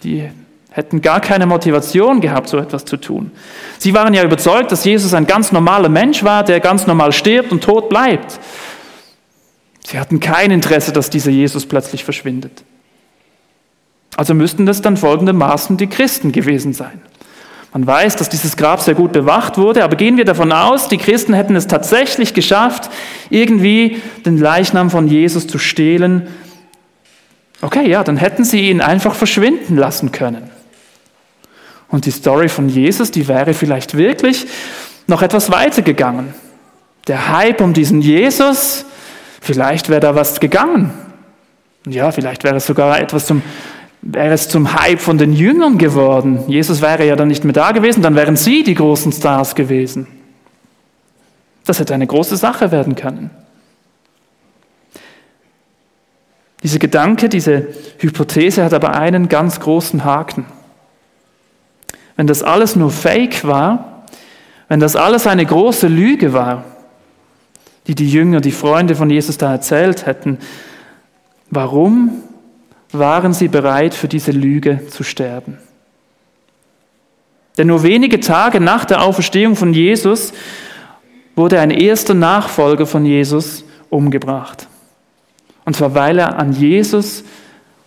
Die 0.05 0.31
hätten 0.73 1.03
gar 1.03 1.21
keine 1.21 1.47
Motivation 1.47 2.21
gehabt, 2.21 2.49
so 2.49 2.59
etwas 2.59 2.85
zu 2.85 2.97
tun. 2.97 3.31
Sie 3.79 3.95
waren 3.95 4.15
ja 4.15 4.25
überzeugt, 4.25 4.73
dass 4.73 4.85
Jesus 4.85 5.15
ein 5.15 5.27
ganz 5.27 5.53
normaler 5.53 5.89
Mensch 5.89 6.25
war, 6.25 6.45
der 6.45 6.61
ganz 6.61 6.87
normal 6.87 7.13
stirbt 7.13 7.53
und 7.53 7.63
tot 7.63 7.89
bleibt. 7.89 8.41
Sie 9.85 9.99
hatten 9.99 10.21
kein 10.21 10.51
Interesse, 10.51 10.93
dass 10.93 11.11
dieser 11.11 11.31
Jesus 11.31 11.67
plötzlich 11.67 12.05
verschwindet. 12.05 12.65
Also 14.17 14.35
müssten 14.35 14.67
das 14.67 14.83
dann 14.83 14.97
folgendermaßen 14.97 15.77
die 15.77 15.87
Christen 15.87 16.33
gewesen 16.33 16.73
sein. 16.73 17.03
Man 17.73 17.87
weiß, 17.87 18.17
dass 18.17 18.29
dieses 18.29 18.59
Grab 18.59 18.81
sehr 18.81 18.95
gut 18.95 19.13
bewacht 19.13 19.57
wurde, 19.57 19.83
aber 19.83 19.97
gehen 19.97 20.19
wir 20.19 20.27
davon 20.27 20.53
aus, 20.53 20.89
die 20.89 20.99
Christen 20.99 21.33
hätten 21.33 21.57
es 21.57 21.67
tatsächlich 21.67 22.35
geschafft, 22.35 22.91
irgendwie 23.31 24.03
den 24.27 24.37
Leichnam 24.37 24.91
von 24.91 25.09
Jesus 25.09 25.47
zu 25.47 25.59
stehlen. 25.59 26.29
Okay, 27.63 27.89
ja, 27.89 28.05
dann 28.05 28.19
hätten 28.19 28.45
sie 28.45 28.69
ihn 28.69 28.83
einfach 28.83 29.15
verschwinden 29.15 29.77
lassen 29.77 30.13
können. 30.13 30.52
Und 31.93 32.07
die 32.07 32.11
Story 32.11 32.49
von 32.49 32.71
Jesus, 32.71 33.11
die 33.11 33.29
wäre 33.29 33.53
vielleicht 33.53 33.97
wirklich 33.97 34.47
noch 35.07 35.21
etwas 35.21 35.53
weiter 35.53 35.83
gegangen. 35.83 36.35
Der 37.07 37.29
Hype 37.29 37.61
um 37.61 37.75
diesen 37.75 38.01
Jesus, 38.01 38.87
vielleicht 39.43 39.91
wäre 39.91 40.01
da 40.01 40.15
was 40.15 40.41
gegangen. 40.41 40.91
Ja, 41.87 42.11
vielleicht 42.11 42.45
wäre 42.45 42.57
es 42.57 42.67
sogar 42.67 42.99
etwas 42.99 43.27
zum, 43.27 43.43
wäre 44.01 44.33
es 44.33 44.49
zum 44.49 44.73
Hype 44.73 45.01
von 45.01 45.19
den 45.19 45.35
Jüngern 45.35 45.77
geworden. 45.77 46.45
Jesus 46.49 46.81
wäre 46.81 47.07
ja 47.07 47.15
dann 47.15 47.29
nicht 47.29 47.45
mehr 47.45 47.53
da 47.53 47.73
gewesen, 47.73 48.03
dann 48.03 48.17
wären 48.17 48.37
sie 48.37 48.63
die 48.63 48.75
großen 48.75 49.13
Stars 49.13 49.55
gewesen. 49.55 50.07
Das 51.67 51.79
hätte 51.79 51.93
eine 51.93 52.07
große 52.07 52.39
Sache 52.39 52.73
werden 52.73 52.95
können. 52.95 53.31
Diese 56.63 56.79
Gedanke, 56.79 57.29
diese 57.29 57.69
Hypothese 57.99 58.65
hat 58.65 58.73
aber 58.73 58.95
einen 58.95 59.29
ganz 59.29 59.61
großen 59.61 60.05
Haken. 60.05 60.47
Wenn 62.17 62.27
das 62.27 62.43
alles 62.43 62.77
nur 62.77 62.91
Fake 62.91 63.45
war, 63.45 64.05
wenn 64.69 64.81
das 64.81 64.97
alles 64.97 65.27
eine 65.27 65.45
große 65.45 65.89
Lüge 65.89 66.33
war, 66.33 66.65
die 67.87 67.95
die 67.95 68.11
Jünger, 68.11 68.41
die 68.41 68.53
Freunde 68.53 68.95
von 68.95 69.11
Jesus 69.11 69.39
da 69.39 69.53
erzählt 69.53 70.07
hätten, 70.07 70.39
warum 71.51 72.23
waren 72.93 73.33
sie 73.33 73.49
bereit, 73.49 73.95
für 73.95 74.09
diese 74.09 74.31
Lüge 74.31 74.87
zu 74.89 75.03
sterben? 75.03 75.59
Denn 77.59 77.67
nur 77.67 77.83
wenige 77.83 78.21
Tage 78.21 78.61
nach 78.61 78.85
der 78.85 79.03
Auferstehung 79.03 79.57
von 79.57 79.75
Jesus 79.75 80.33
wurde 81.35 81.61
ein 81.61 81.71
erster 81.71 82.15
Nachfolger 82.15 82.87
von 82.87 83.05
Jesus 83.05 83.65
umgebracht. 83.91 84.69
Und 85.65 85.77
zwar 85.77 85.95
weil 85.95 86.19
er 86.19 86.39
an 86.39 86.53
Jesus 86.53 87.25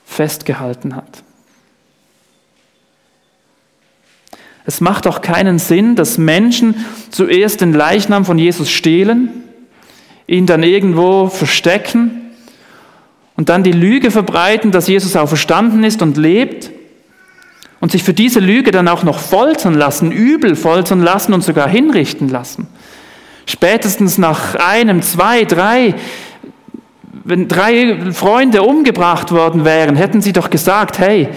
festgehalten 0.06 0.96
hat. 0.96 1.25
Es 4.66 4.82
macht 4.82 5.06
auch 5.08 5.22
keinen 5.22 5.60
Sinn, 5.60 5.96
dass 5.96 6.18
Menschen 6.18 6.86
zuerst 7.12 7.62
den 7.62 7.74
Leichnam 7.74 8.26
von 8.26 8.40
Jesus 8.40 8.70
stehlen, 8.70 9.44
ihn 10.28 10.48
dann 10.48 10.64
irgendwo 10.64 11.28
verstecken 11.28 12.32
und 13.36 13.50
dann 13.50 13.64
die 13.64 13.72
Lüge 13.72 14.10
verbreiten, 14.10 14.72
dass 14.72 14.88
Jesus 14.88 15.16
auch 15.16 15.28
verstanden 15.28 15.84
ist 15.84 16.02
und 16.02 16.18
lebt 16.18 16.72
und 17.80 17.92
sich 17.92 18.04
für 18.04 18.14
diese 18.14 18.40
Lüge 18.40 18.72
dann 18.72 18.88
auch 18.88 19.04
noch 19.04 19.20
foltern 19.20 19.76
lassen, 19.76 20.12
übel 20.12 20.56
foltern 20.56 21.04
lassen 21.04 21.34
und 21.34 21.44
sogar 21.44 21.70
hinrichten 21.70 22.30
lassen. 22.30 22.68
Spätestens 23.46 24.18
nach 24.18 24.56
einem, 24.56 25.04
zwei, 25.04 25.44
drei, 25.46 25.94
wenn 27.24 27.48
drei 27.48 28.12
Freunde 28.12 28.64
umgebracht 28.64 29.32
worden 29.32 29.66
wären, 29.66 29.96
hätten 29.96 30.22
sie 30.22 30.34
doch 30.34 30.50
gesagt, 30.50 30.98
hey, 30.98 31.30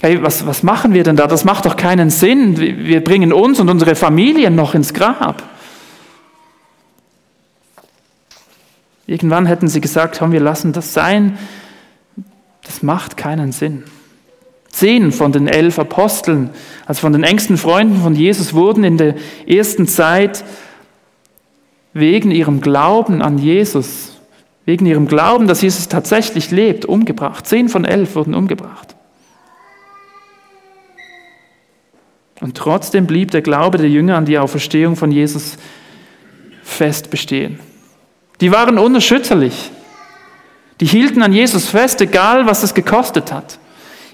Hey, 0.00 0.22
was, 0.22 0.46
was 0.46 0.62
machen 0.62 0.92
wir 0.92 1.02
denn 1.02 1.16
da? 1.16 1.26
Das 1.26 1.44
macht 1.44 1.66
doch 1.66 1.76
keinen 1.76 2.10
Sinn. 2.10 2.58
Wir 2.58 3.02
bringen 3.02 3.32
uns 3.32 3.60
und 3.60 3.70
unsere 3.70 3.94
Familien 3.94 4.54
noch 4.54 4.74
ins 4.74 4.92
Grab. 4.92 5.42
Irgendwann 9.06 9.46
hätten 9.46 9.68
sie 9.68 9.80
gesagt, 9.80 10.16
komm, 10.18 10.32
wir 10.32 10.40
lassen 10.40 10.72
das 10.72 10.94
sein. 10.94 11.38
Das 12.64 12.82
macht 12.82 13.16
keinen 13.16 13.52
Sinn. 13.52 13.84
Zehn 14.68 15.12
von 15.12 15.30
den 15.30 15.46
elf 15.46 15.78
Aposteln, 15.78 16.50
also 16.86 17.02
von 17.02 17.12
den 17.12 17.22
engsten 17.22 17.56
Freunden 17.56 18.02
von 18.02 18.16
Jesus, 18.16 18.54
wurden 18.54 18.82
in 18.82 18.98
der 18.98 19.14
ersten 19.46 19.86
Zeit 19.86 20.44
wegen 21.92 22.32
ihrem 22.32 22.60
Glauben 22.60 23.22
an 23.22 23.38
Jesus, 23.38 24.20
wegen 24.64 24.84
ihrem 24.86 25.06
Glauben, 25.06 25.46
dass 25.46 25.62
Jesus 25.62 25.88
tatsächlich 25.88 26.50
lebt, 26.50 26.86
umgebracht. 26.86 27.46
Zehn 27.46 27.68
von 27.68 27.84
elf 27.84 28.16
wurden 28.16 28.34
umgebracht. 28.34 28.96
Und 32.44 32.58
trotzdem 32.58 33.06
blieb 33.06 33.30
der 33.30 33.40
Glaube 33.40 33.78
der 33.78 33.88
Jünger 33.88 34.18
an 34.18 34.26
die 34.26 34.36
Auferstehung 34.36 34.96
von 34.96 35.10
Jesus 35.10 35.56
fest 36.62 37.08
bestehen. 37.08 37.58
Die 38.42 38.52
waren 38.52 38.76
unerschütterlich. 38.76 39.70
Die 40.78 40.84
hielten 40.84 41.22
an 41.22 41.32
Jesus 41.32 41.66
fest, 41.66 42.02
egal 42.02 42.44
was 42.44 42.62
es 42.62 42.74
gekostet 42.74 43.32
hat. 43.32 43.58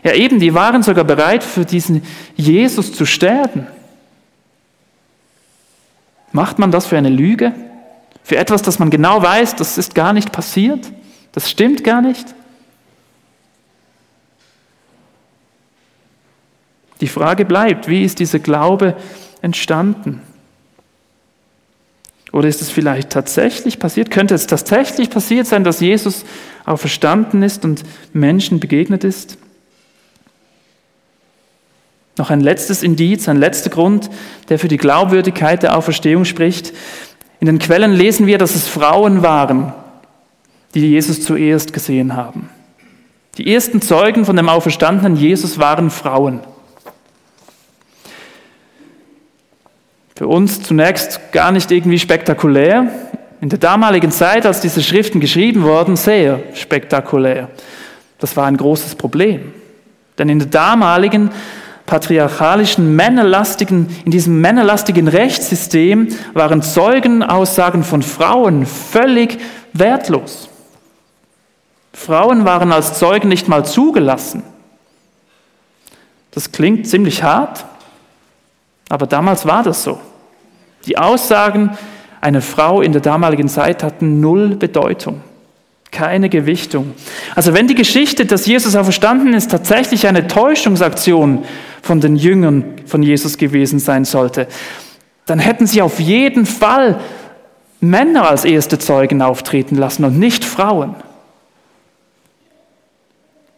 Ja 0.04 0.12
eben, 0.14 0.38
die 0.38 0.54
waren 0.54 0.84
sogar 0.84 1.02
bereit, 1.02 1.42
für 1.42 1.64
diesen 1.64 2.04
Jesus 2.36 2.92
zu 2.92 3.04
sterben. 3.04 3.66
Macht 6.30 6.60
man 6.60 6.70
das 6.70 6.86
für 6.86 6.98
eine 6.98 7.10
Lüge? 7.10 7.52
Für 8.22 8.36
etwas, 8.36 8.62
das 8.62 8.78
man 8.78 8.90
genau 8.90 9.20
weiß, 9.20 9.56
das 9.56 9.76
ist 9.76 9.96
gar 9.96 10.12
nicht 10.12 10.30
passiert? 10.30 10.92
Das 11.32 11.50
stimmt 11.50 11.82
gar 11.82 12.00
nicht? 12.00 12.26
Die 17.00 17.08
Frage 17.08 17.44
bleibt, 17.44 17.88
wie 17.88 18.04
ist 18.04 18.18
dieser 18.18 18.38
Glaube 18.38 18.96
entstanden? 19.42 20.22
Oder 22.32 22.48
ist 22.48 22.62
es 22.62 22.70
vielleicht 22.70 23.10
tatsächlich 23.10 23.78
passiert? 23.78 24.10
Könnte 24.10 24.34
es 24.34 24.46
tatsächlich 24.46 25.10
passiert 25.10 25.46
sein, 25.46 25.64
dass 25.64 25.80
Jesus 25.80 26.24
auferstanden 26.64 27.42
ist 27.42 27.64
und 27.64 27.82
Menschen 28.12 28.60
begegnet 28.60 29.02
ist? 29.02 29.38
Noch 32.16 32.30
ein 32.30 32.40
letztes 32.40 32.82
Indiz, 32.82 33.28
ein 33.28 33.38
letzter 33.38 33.70
Grund, 33.70 34.10
der 34.48 34.58
für 34.58 34.68
die 34.68 34.76
Glaubwürdigkeit 34.76 35.62
der 35.62 35.76
Auferstehung 35.76 36.24
spricht. 36.24 36.72
In 37.40 37.46
den 37.46 37.58
Quellen 37.58 37.92
lesen 37.92 38.26
wir, 38.26 38.38
dass 38.38 38.54
es 38.54 38.68
Frauen 38.68 39.22
waren, 39.22 39.72
die 40.74 40.80
Jesus 40.80 41.22
zuerst 41.22 41.72
gesehen 41.72 42.14
haben. 42.14 42.50
Die 43.38 43.52
ersten 43.52 43.80
Zeugen 43.80 44.24
von 44.24 44.36
dem 44.36 44.48
auferstandenen 44.48 45.16
Jesus 45.16 45.58
waren 45.58 45.90
Frauen. 45.90 46.40
Für 50.20 50.28
uns 50.28 50.62
zunächst 50.62 51.32
gar 51.32 51.50
nicht 51.50 51.70
irgendwie 51.70 51.98
spektakulär. 51.98 52.88
In 53.40 53.48
der 53.48 53.58
damaligen 53.58 54.10
Zeit, 54.10 54.44
als 54.44 54.60
diese 54.60 54.82
Schriften 54.82 55.18
geschrieben 55.18 55.62
wurden, 55.62 55.96
sehr 55.96 56.40
spektakulär. 56.52 57.48
Das 58.18 58.36
war 58.36 58.44
ein 58.44 58.58
großes 58.58 58.96
Problem. 58.96 59.54
Denn 60.18 60.28
in 60.28 60.38
der 60.38 60.48
damaligen 60.48 61.30
patriarchalischen, 61.86 62.94
männerlastigen, 62.94 63.96
in 64.04 64.10
diesem 64.10 64.42
männerlastigen 64.42 65.08
Rechtssystem 65.08 66.08
waren 66.34 66.60
Zeugenaussagen 66.60 67.82
von 67.82 68.02
Frauen 68.02 68.66
völlig 68.66 69.38
wertlos. 69.72 70.50
Frauen 71.94 72.44
waren 72.44 72.72
als 72.72 72.98
Zeugen 72.98 73.30
nicht 73.30 73.48
mal 73.48 73.64
zugelassen. 73.64 74.42
Das 76.30 76.52
klingt 76.52 76.86
ziemlich 76.86 77.22
hart, 77.22 77.64
aber 78.90 79.06
damals 79.06 79.46
war 79.46 79.62
das 79.62 79.82
so. 79.82 79.98
Die 80.86 80.98
Aussagen 80.98 81.76
einer 82.20 82.42
Frau 82.42 82.82
in 82.82 82.92
der 82.92 83.00
damaligen 83.00 83.48
Zeit 83.48 83.82
hatten 83.82 84.20
null 84.20 84.56
Bedeutung, 84.56 85.22
keine 85.90 86.28
Gewichtung. 86.28 86.92
Also 87.34 87.54
wenn 87.54 87.66
die 87.66 87.74
Geschichte, 87.74 88.26
dass 88.26 88.46
Jesus 88.46 88.76
auferstanden 88.76 89.32
ist, 89.32 89.50
tatsächlich 89.50 90.06
eine 90.06 90.26
Täuschungsaktion 90.26 91.44
von 91.82 92.00
den 92.00 92.16
Jüngern 92.16 92.64
von 92.86 93.02
Jesus 93.02 93.38
gewesen 93.38 93.78
sein 93.78 94.04
sollte, 94.04 94.46
dann 95.26 95.38
hätten 95.38 95.66
sie 95.66 95.82
auf 95.82 96.00
jeden 96.00 96.44
Fall 96.46 97.00
Männer 97.80 98.28
als 98.28 98.44
erste 98.44 98.78
Zeugen 98.78 99.22
auftreten 99.22 99.76
lassen 99.76 100.04
und 100.04 100.18
nicht 100.18 100.44
Frauen. 100.44 100.94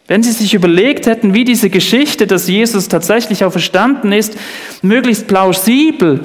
Wenn 0.07 0.23
Sie 0.23 0.33
sich 0.33 0.53
überlegt 0.53 1.07
hätten, 1.07 1.33
wie 1.33 1.45
diese 1.45 1.71
Geschichte, 1.71 2.27
dass 2.27 2.49
Jesus 2.49 2.89
tatsächlich 2.89 3.45
auferstanden 3.45 4.13
ist, 4.13 4.37
möglichst 4.83 5.27
plausibel 5.27 6.21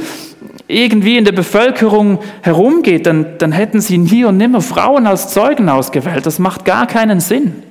irgendwie 0.67 1.17
in 1.17 1.25
der 1.25 1.31
Bevölkerung 1.31 2.19
herumgeht, 2.41 3.05
dann, 3.05 3.37
dann 3.37 3.51
hätten 3.51 3.79
Sie 3.79 3.97
nie 3.97 4.25
und 4.25 4.37
nimmer 4.37 4.61
Frauen 4.61 5.07
als 5.07 5.29
Zeugen 5.29 5.69
ausgewählt. 5.69 6.25
Das 6.25 6.39
macht 6.39 6.65
gar 6.65 6.87
keinen 6.87 7.19
Sinn. 7.19 7.63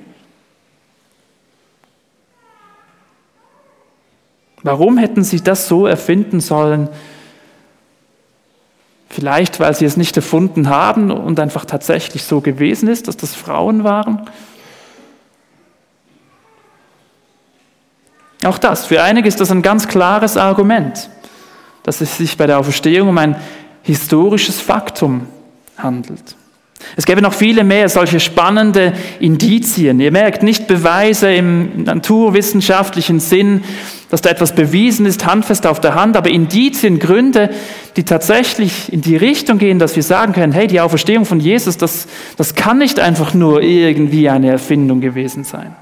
Warum 4.63 4.97
hätten 4.97 5.23
Sie 5.23 5.41
das 5.41 5.67
so 5.67 5.85
erfinden 5.85 6.39
sollen? 6.39 6.89
Vielleicht, 9.09 9.59
weil 9.59 9.73
Sie 9.75 9.85
es 9.85 9.95
nicht 9.95 10.17
erfunden 10.17 10.69
haben 10.69 11.11
und 11.11 11.39
einfach 11.39 11.65
tatsächlich 11.65 12.23
so 12.23 12.41
gewesen 12.41 12.89
ist, 12.89 13.07
dass 13.07 13.15
das 13.15 13.35
Frauen 13.35 13.83
waren? 13.83 14.29
Auch 18.43 18.57
das, 18.57 18.85
für 18.85 19.01
einige 19.01 19.27
ist 19.27 19.39
das 19.39 19.51
ein 19.51 19.61
ganz 19.61 19.87
klares 19.87 20.37
Argument, 20.37 21.09
dass 21.87 22.01
es 22.01 22.17
sich 22.17 22.35
bei 22.35 22.47
der 22.47 22.59
Auferstehung 22.59 23.07
um 23.07 23.17
ein 23.17 23.37
historisches 23.81 24.59
Faktum 24.59 25.21
handelt. 25.77 26.35
Es 26.97 27.05
gäbe 27.05 27.21
noch 27.21 27.33
viele 27.33 27.63
mehr 27.63 27.87
solche 27.87 28.19
spannende 28.19 28.91
Indizien. 29.21 30.01
Ihr 30.01 30.11
merkt 30.11 30.43
nicht 30.43 30.67
Beweise 30.67 31.33
im 31.33 31.83
naturwissenschaftlichen 31.83 33.21
Sinn, 33.21 33.63
dass 34.09 34.21
da 34.21 34.29
etwas 34.31 34.53
bewiesen 34.53 35.05
ist, 35.05 35.25
handfest 35.25 35.65
auf 35.65 35.79
der 35.79 35.95
Hand, 35.95 36.17
aber 36.17 36.29
Indizien, 36.29 36.99
Gründe, 36.99 37.51
die 37.95 38.03
tatsächlich 38.03 38.91
in 38.91 38.99
die 38.99 39.15
Richtung 39.15 39.57
gehen, 39.57 39.79
dass 39.79 39.95
wir 39.95 40.03
sagen 40.03 40.33
können, 40.33 40.51
hey, 40.51 40.67
die 40.67 40.81
Auferstehung 40.81 41.23
von 41.23 41.39
Jesus, 41.39 41.77
das, 41.77 42.07
das 42.35 42.53
kann 42.55 42.79
nicht 42.79 42.99
einfach 42.99 43.33
nur 43.33 43.61
irgendwie 43.61 44.27
eine 44.27 44.51
Erfindung 44.51 44.99
gewesen 44.99 45.45
sein. 45.45 45.73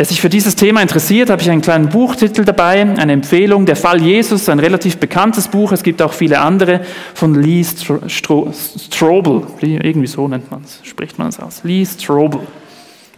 Wer 0.00 0.06
sich 0.06 0.22
für 0.22 0.30
dieses 0.30 0.56
Thema 0.56 0.80
interessiert, 0.80 1.28
habe 1.28 1.42
ich 1.42 1.50
einen 1.50 1.60
kleinen 1.60 1.90
Buchtitel 1.90 2.46
dabei, 2.46 2.80
eine 2.80 3.12
Empfehlung, 3.12 3.66
Der 3.66 3.76
Fall 3.76 4.00
Jesus, 4.00 4.48
ein 4.48 4.58
relativ 4.58 4.96
bekanntes 4.96 5.46
Buch. 5.48 5.72
Es 5.72 5.82
gibt 5.82 6.00
auch 6.00 6.14
viele 6.14 6.40
andere 6.40 6.80
von 7.12 7.34
Lee 7.34 7.62
Strobel. 8.08 9.42
Irgendwie 9.60 10.06
so 10.06 10.26
nennt 10.26 10.50
man 10.50 10.62
es, 10.64 10.80
spricht 10.84 11.18
man 11.18 11.28
es 11.28 11.38
aus. 11.38 11.64
Lee 11.64 11.84
Strobel, 11.84 12.40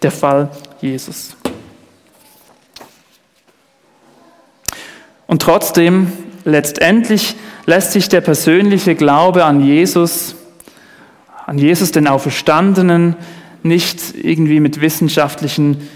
Der 0.02 0.10
Fall 0.10 0.50
Jesus. 0.80 1.36
Und 5.28 5.40
trotzdem, 5.40 6.10
letztendlich 6.44 7.36
lässt 7.64 7.92
sich 7.92 8.08
der 8.08 8.22
persönliche 8.22 8.96
Glaube 8.96 9.44
an 9.44 9.64
Jesus, 9.64 10.34
an 11.46 11.58
Jesus 11.58 11.92
den 11.92 12.08
Auferstandenen, 12.08 13.14
nicht 13.62 14.16
irgendwie 14.20 14.58
mit 14.58 14.80
wissenschaftlichen 14.80 15.88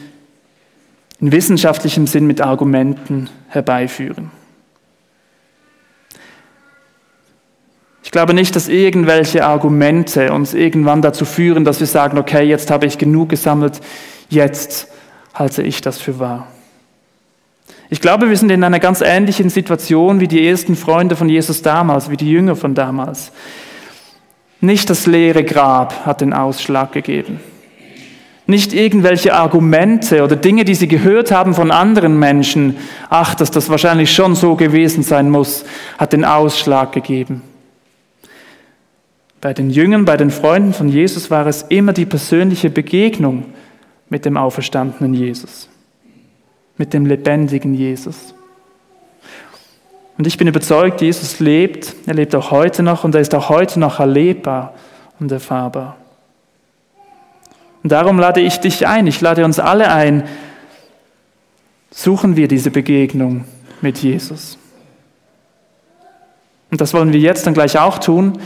in 1.21 1.33
wissenschaftlichem 1.33 2.07
Sinn 2.07 2.27
mit 2.27 2.41
Argumenten 2.41 3.31
herbeiführen. 3.49 4.31
Ich 8.03 8.11
glaube 8.13 8.35
nicht, 8.35 8.55
dass 8.55 8.69
irgendwelche 8.69 9.45
Argumente 9.45 10.33
uns 10.33 10.55
irgendwann 10.55 11.03
dazu 11.03 11.25
führen, 11.25 11.65
dass 11.65 11.81
wir 11.81 11.87
sagen, 11.87 12.19
okay, 12.19 12.45
jetzt 12.45 12.71
habe 12.71 12.87
ich 12.87 12.99
genug 12.99 13.31
gesammelt, 13.31 13.81
jetzt 14.29 14.89
halte 15.35 15.63
ich 15.63 15.81
das 15.81 16.01
für 16.01 16.19
wahr. 16.19 16.47
Ich 17.89 18.01
glaube, 18.01 18.29
wir 18.29 18.37
sind 18.37 18.51
in 18.51 18.65
einer 18.65 18.81
ganz 18.81 19.01
ähnlichen 19.01 19.51
Situation 19.51 20.21
wie 20.21 20.29
die 20.29 20.47
ersten 20.47 20.77
Freunde 20.77 21.17
von 21.17 21.29
Jesus 21.29 21.63
damals, 21.63 22.11
wie 22.11 22.17
die 22.17 22.31
Jünger 22.31 22.57
von 22.57 22.75
damals. 22.75 23.33
Nicht 24.61 24.89
das 24.89 25.07
leere 25.07 25.45
Grab 25.45 26.07
hat 26.07 26.21
den 26.21 26.33
Ausschlag 26.33 26.93
gegeben. 26.93 27.41
Nicht 28.47 28.73
irgendwelche 28.73 29.35
Argumente 29.35 30.23
oder 30.23 30.37
Dinge, 30.37 30.65
die 30.65 30.77
sie 30.77 30.87
gehört 30.87 31.33
haben 31.33 31.55
von 31.55 31.73
anderen 31.73 32.19
Menschen. 32.19 32.77
Ach, 33.11 33.35
dass 33.35 33.51
das 33.51 33.69
wahrscheinlich 33.69 34.13
schon 34.13 34.37
so 34.37 34.55
gewesen 34.55 35.03
sein 35.03 35.31
muss, 35.31 35.65
hat 35.99 36.13
den 36.13 36.25
Ausschlag 36.25 36.93
gegeben. 36.93 37.43
Bei 39.41 39.53
den 39.53 39.71
Jüngern, 39.71 40.05
bei 40.05 40.17
den 40.17 40.31
Freunden 40.31 40.73
von 40.73 40.89
Jesus 40.89 41.31
war 41.31 41.47
es 41.47 41.63
immer 41.63 41.93
die 41.93 42.07
persönliche 42.07 42.71
Begegnung 42.71 43.45
mit 44.09 44.25
dem 44.25 44.37
auferstandenen 44.37 45.15
Jesus, 45.15 45.69
mit 46.79 46.95
dem 46.95 47.05
lebendigen 47.05 47.75
Jesus. 47.75 48.35
Und 50.19 50.27
ich 50.27 50.39
bin 50.39 50.49
überzeugt, 50.49 51.01
Jesus 51.03 51.41
lebt, 51.41 51.95
er 52.07 52.15
lebt 52.15 52.35
auch 52.35 52.51
heute 52.51 52.83
noch 52.83 53.05
und 53.05 53.15
er 53.15 53.21
ist 53.21 53.35
auch 53.35 53.49
heute 53.49 53.79
noch 53.79 54.01
erlebbar 54.01 54.75
und 55.21 55.31
erfahrbar. 55.31 55.97
Und 57.87 57.91
darum 57.91 58.19
lade 58.19 58.41
ich 58.41 58.59
dich 58.59 58.89
ein, 58.89 59.07
ich 59.07 59.21
lade 59.21 59.45
uns 59.45 59.61
alle 59.61 59.93
ein, 59.93 60.25
suchen 61.93 62.35
wir 62.35 62.49
diese 62.49 62.73
Begegnung 62.73 63.45
mit 63.81 63.99
Jesus. 63.99 64.59
Und 66.73 66.81
das 66.81 66.93
wollen 66.95 67.13
wir 67.13 67.21
jetzt 67.21 67.47
dann 67.47 67.55
gleich 67.55 67.79
auch 67.79 67.99
tun. 67.99 68.41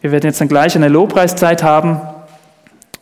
Wir 0.00 0.12
werden 0.12 0.26
jetzt 0.26 0.40
dann 0.40 0.46
gleich 0.46 0.76
eine 0.76 0.86
Lobpreiszeit 0.86 1.64
haben. 1.64 2.00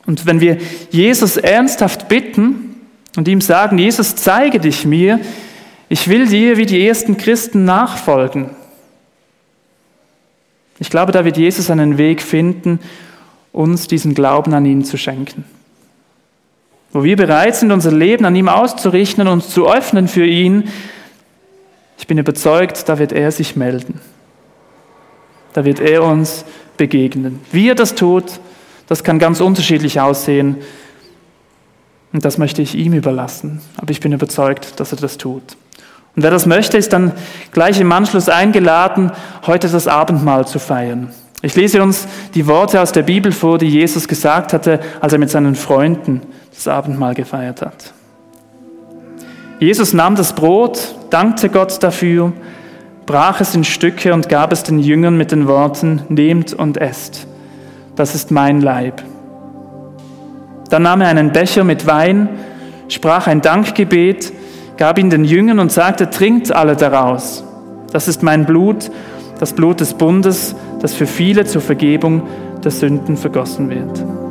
Und 0.07 0.25
wenn 0.25 0.41
wir 0.41 0.57
Jesus 0.91 1.37
ernsthaft 1.37 2.09
bitten 2.09 2.81
und 3.19 3.29
ihm 3.29 3.43
sagen, 3.43 3.77
Jesus, 3.77 4.17
zeige 4.17 4.61
dich 4.61 4.87
mir, 4.87 5.21
ich 5.91 6.09
will 6.09 6.29
dir 6.29 6.57
wie 6.57 6.65
die 6.65 6.89
ersten 6.89 7.19
Christen 7.19 7.67
nachfolgen. 7.67 8.49
Ich 10.79 10.89
glaube, 10.89 11.13
da 11.13 11.27
wird 11.27 11.37
Jesus 11.37 11.69
einen 11.69 11.99
Weg 11.99 12.23
finden, 12.23 12.81
uns 13.53 13.87
diesen 13.87 14.15
Glauben 14.15 14.55
an 14.55 14.65
ihn 14.65 14.83
zu 14.83 14.97
schenken. 14.97 15.45
Wo 16.95 17.03
wir 17.03 17.17
bereit 17.17 17.57
sind, 17.57 17.73
unser 17.73 17.91
Leben 17.91 18.25
an 18.25 18.37
ihm 18.37 18.49
auszurichten 18.49 19.27
und 19.27 19.33
uns 19.33 19.49
zu 19.49 19.69
öffnen 19.69 20.07
für 20.07 20.25
ihn, 20.25 20.69
ich 21.99 22.07
bin 22.07 22.19
überzeugt, 22.19 22.89
da 22.89 23.01
wird 23.01 23.11
er 23.11 23.33
sich 23.33 23.57
melden. 23.57 24.01
Da 25.55 25.65
wird 25.65 25.81
er 25.81 26.05
uns 26.05 26.45
begegnen. 26.77 27.41
Wie 27.51 27.69
er 27.69 27.75
das 27.75 27.97
tut, 27.97 28.39
das 28.87 29.03
kann 29.03 29.19
ganz 29.19 29.41
unterschiedlich 29.41 30.01
aussehen. 30.01 30.59
Und 32.13 32.25
das 32.25 32.39
möchte 32.39 32.63
ich 32.63 32.77
ihm 32.77 32.93
überlassen. 32.93 33.61
Aber 33.77 33.91
ich 33.91 33.99
bin 33.99 34.13
überzeugt, 34.13 34.79
dass 34.79 34.93
er 34.93 34.99
das 34.99 35.19
tut. 35.19 35.57
Und 36.15 36.23
wer 36.23 36.31
das 36.31 36.47
möchte, 36.47 36.79
ist 36.79 36.93
dann 36.93 37.11
gleich 37.51 37.81
im 37.81 37.91
Anschluss 37.91 38.29
eingeladen, 38.29 39.11
heute 39.49 39.69
das 39.69 39.89
Abendmahl 39.89 40.47
zu 40.47 40.61
feiern. 40.61 41.13
Ich 41.43 41.57
lese 41.57 41.83
uns 41.83 42.07
die 42.35 42.47
Worte 42.47 42.81
aus 42.81 42.93
der 42.93 43.03
Bibel 43.03 43.33
vor, 43.33 43.59
die 43.59 43.69
Jesus 43.69 44.07
gesagt 44.07 44.53
hatte, 44.53 44.79
als 45.01 45.13
er 45.13 45.19
mit 45.19 45.31
seinen 45.31 45.57
Freunden 45.57 46.23
das 46.55 46.69
Abendmahl 46.69 47.15
gefeiert 47.15 47.63
hat. 47.63 47.93
Jesus 49.61 49.93
nahm 49.93 50.17
das 50.17 50.35
Brot, 50.35 50.95
dankte 51.11 51.49
Gott 51.49 51.83
dafür, 51.83 52.33
brach 53.07 53.41
es 53.41 53.55
in 53.55 53.65
Stücke 53.65 54.13
und 54.13 54.29
gab 54.29 54.53
es 54.53 54.63
den 54.63 54.79
Jüngern 54.79 55.17
mit 55.17 55.33
den 55.33 55.47
Worten, 55.47 56.03
nehmt 56.09 56.53
und 56.53 56.77
esst, 56.77 57.27
das 57.97 58.15
ist 58.15 58.31
mein 58.31 58.61
Leib. 58.61 59.03
Dann 60.71 60.83
nahm 60.83 61.01
er 61.03 61.09
einen 61.09 61.33
Becher 61.33 61.65
mit 61.65 61.87
Wein, 61.87 62.29
sprach 62.89 63.27
ein 63.27 63.41
Dankgebet, 63.41 64.33
gab 64.77 64.99
ihn 64.99 65.11
den 65.11 65.25
Jüngern 65.25 65.61
und 65.61 65.71
sagte, 65.71 66.11
trinkt 66.11 66.53
alle 66.53 66.75
daraus. 66.77 67.45
Das 67.93 68.09
ist 68.09 68.23
mein 68.23 68.45
Blut, 68.45 68.91
das 69.39 69.53
Blut 69.53 69.81
des 69.81 69.95
Bundes, 69.95 70.57
das 70.81 70.95
für 70.95 71.07
viele 71.07 71.45
zur 71.45 71.61
Vergebung 71.61 72.23
der 72.65 72.71
Sünden 72.71 73.17
vergossen 73.17 73.71
wird. 73.71 74.24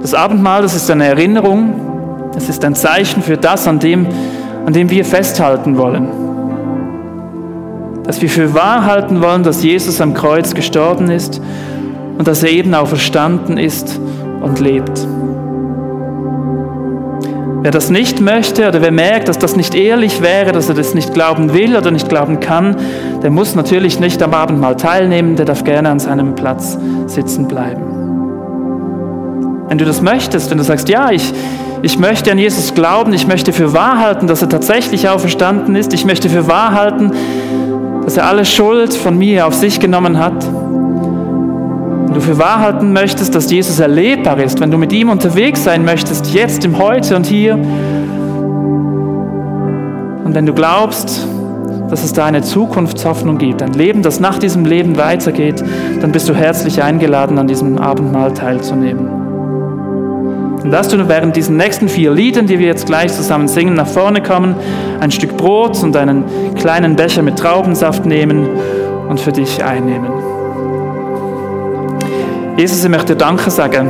Das 0.00 0.14
Abendmahl, 0.14 0.62
das 0.62 0.74
ist 0.74 0.90
eine 0.90 1.06
Erinnerung, 1.06 2.32
es 2.36 2.48
ist 2.48 2.64
ein 2.64 2.74
Zeichen 2.74 3.22
für 3.22 3.36
das, 3.36 3.68
an 3.68 3.78
dem, 3.78 4.06
an 4.64 4.72
dem 4.72 4.88
wir 4.88 5.04
festhalten 5.04 5.76
wollen. 5.76 6.08
Dass 8.04 8.22
wir 8.22 8.30
für 8.30 8.54
wahr 8.54 8.86
halten 8.86 9.20
wollen, 9.20 9.42
dass 9.42 9.62
Jesus 9.62 10.00
am 10.00 10.14
Kreuz 10.14 10.54
gestorben 10.54 11.10
ist 11.10 11.40
und 12.18 12.26
dass 12.26 12.42
er 12.42 12.50
eben 12.50 12.74
auch 12.74 12.88
verstanden 12.88 13.58
ist 13.58 14.00
und 14.40 14.58
lebt. 14.58 15.06
Wer 17.62 17.70
das 17.70 17.90
nicht 17.90 18.22
möchte 18.22 18.68
oder 18.68 18.80
wer 18.80 18.90
merkt, 18.90 19.28
dass 19.28 19.38
das 19.38 19.54
nicht 19.54 19.74
ehrlich 19.74 20.22
wäre, 20.22 20.52
dass 20.52 20.70
er 20.70 20.74
das 20.74 20.94
nicht 20.94 21.12
glauben 21.12 21.52
will 21.52 21.76
oder 21.76 21.90
nicht 21.90 22.08
glauben 22.08 22.40
kann, 22.40 22.74
der 23.22 23.30
muss 23.30 23.54
natürlich 23.54 24.00
nicht 24.00 24.22
am 24.22 24.32
Abendmahl 24.32 24.76
teilnehmen, 24.76 25.36
der 25.36 25.44
darf 25.44 25.62
gerne 25.62 25.90
an 25.90 25.98
seinem 25.98 26.34
Platz 26.34 26.78
sitzen 27.06 27.48
bleiben. 27.48 27.89
Wenn 29.70 29.78
du 29.78 29.84
das 29.84 30.02
möchtest, 30.02 30.50
wenn 30.50 30.58
du 30.58 30.64
sagst, 30.64 30.88
ja, 30.88 31.12
ich, 31.12 31.32
ich 31.80 31.96
möchte 31.96 32.32
an 32.32 32.38
Jesus 32.38 32.74
glauben, 32.74 33.12
ich 33.12 33.28
möchte 33.28 33.52
für 33.52 33.72
wahr 33.72 34.00
halten, 34.00 34.26
dass 34.26 34.42
er 34.42 34.48
tatsächlich 34.48 35.08
auferstanden 35.08 35.76
ist, 35.76 35.92
ich 35.94 36.04
möchte 36.04 36.28
für 36.28 36.48
wahr 36.48 36.74
halten, 36.74 37.12
dass 38.04 38.16
er 38.16 38.26
alle 38.26 38.44
Schuld 38.44 38.92
von 38.92 39.16
mir 39.16 39.46
auf 39.46 39.54
sich 39.54 39.78
genommen 39.78 40.18
hat, 40.18 40.44
wenn 40.44 42.14
du 42.14 42.20
für 42.20 42.36
wahr 42.36 42.58
halten 42.58 42.92
möchtest, 42.92 43.32
dass 43.36 43.48
Jesus 43.48 43.78
erlebbar 43.78 44.40
ist, 44.40 44.58
wenn 44.58 44.72
du 44.72 44.76
mit 44.76 44.92
ihm 44.92 45.08
unterwegs 45.08 45.62
sein 45.62 45.84
möchtest, 45.84 46.34
jetzt 46.34 46.64
im 46.64 46.76
Heute 46.76 47.14
und 47.14 47.26
hier, 47.26 47.54
und 50.24 50.34
wenn 50.34 50.46
du 50.46 50.52
glaubst, 50.52 51.28
dass 51.88 52.02
es 52.02 52.12
da 52.12 52.24
eine 52.24 52.42
Zukunftshoffnung 52.42 53.38
gibt, 53.38 53.62
ein 53.62 53.74
Leben, 53.74 54.02
das 54.02 54.18
nach 54.18 54.38
diesem 54.38 54.64
Leben 54.64 54.96
weitergeht, 54.96 55.62
dann 56.00 56.10
bist 56.10 56.28
du 56.28 56.34
herzlich 56.34 56.82
eingeladen, 56.82 57.38
an 57.38 57.46
diesem 57.46 57.78
Abendmahl 57.78 58.34
teilzunehmen. 58.34 59.19
Und 60.62 60.70
dass 60.70 60.88
du 60.88 61.08
während 61.08 61.36
diesen 61.36 61.56
nächsten 61.56 61.88
vier 61.88 62.10
Liedern, 62.12 62.46
die 62.46 62.58
wir 62.58 62.66
jetzt 62.66 62.86
gleich 62.86 63.12
zusammen 63.12 63.48
singen, 63.48 63.74
nach 63.74 63.86
vorne 63.86 64.22
kommen, 64.22 64.54
ein 65.00 65.10
Stück 65.10 65.36
Brot 65.36 65.82
und 65.82 65.96
einen 65.96 66.24
kleinen 66.54 66.96
Becher 66.96 67.22
mit 67.22 67.38
Traubensaft 67.38 68.04
nehmen 68.04 68.46
und 69.08 69.18
für 69.20 69.32
dich 69.32 69.64
einnehmen. 69.64 70.10
Jesus, 72.56 72.84
ich 72.84 72.90
möchte 72.90 73.14
dir 73.14 73.16
Danke 73.16 73.50
sagen. 73.50 73.88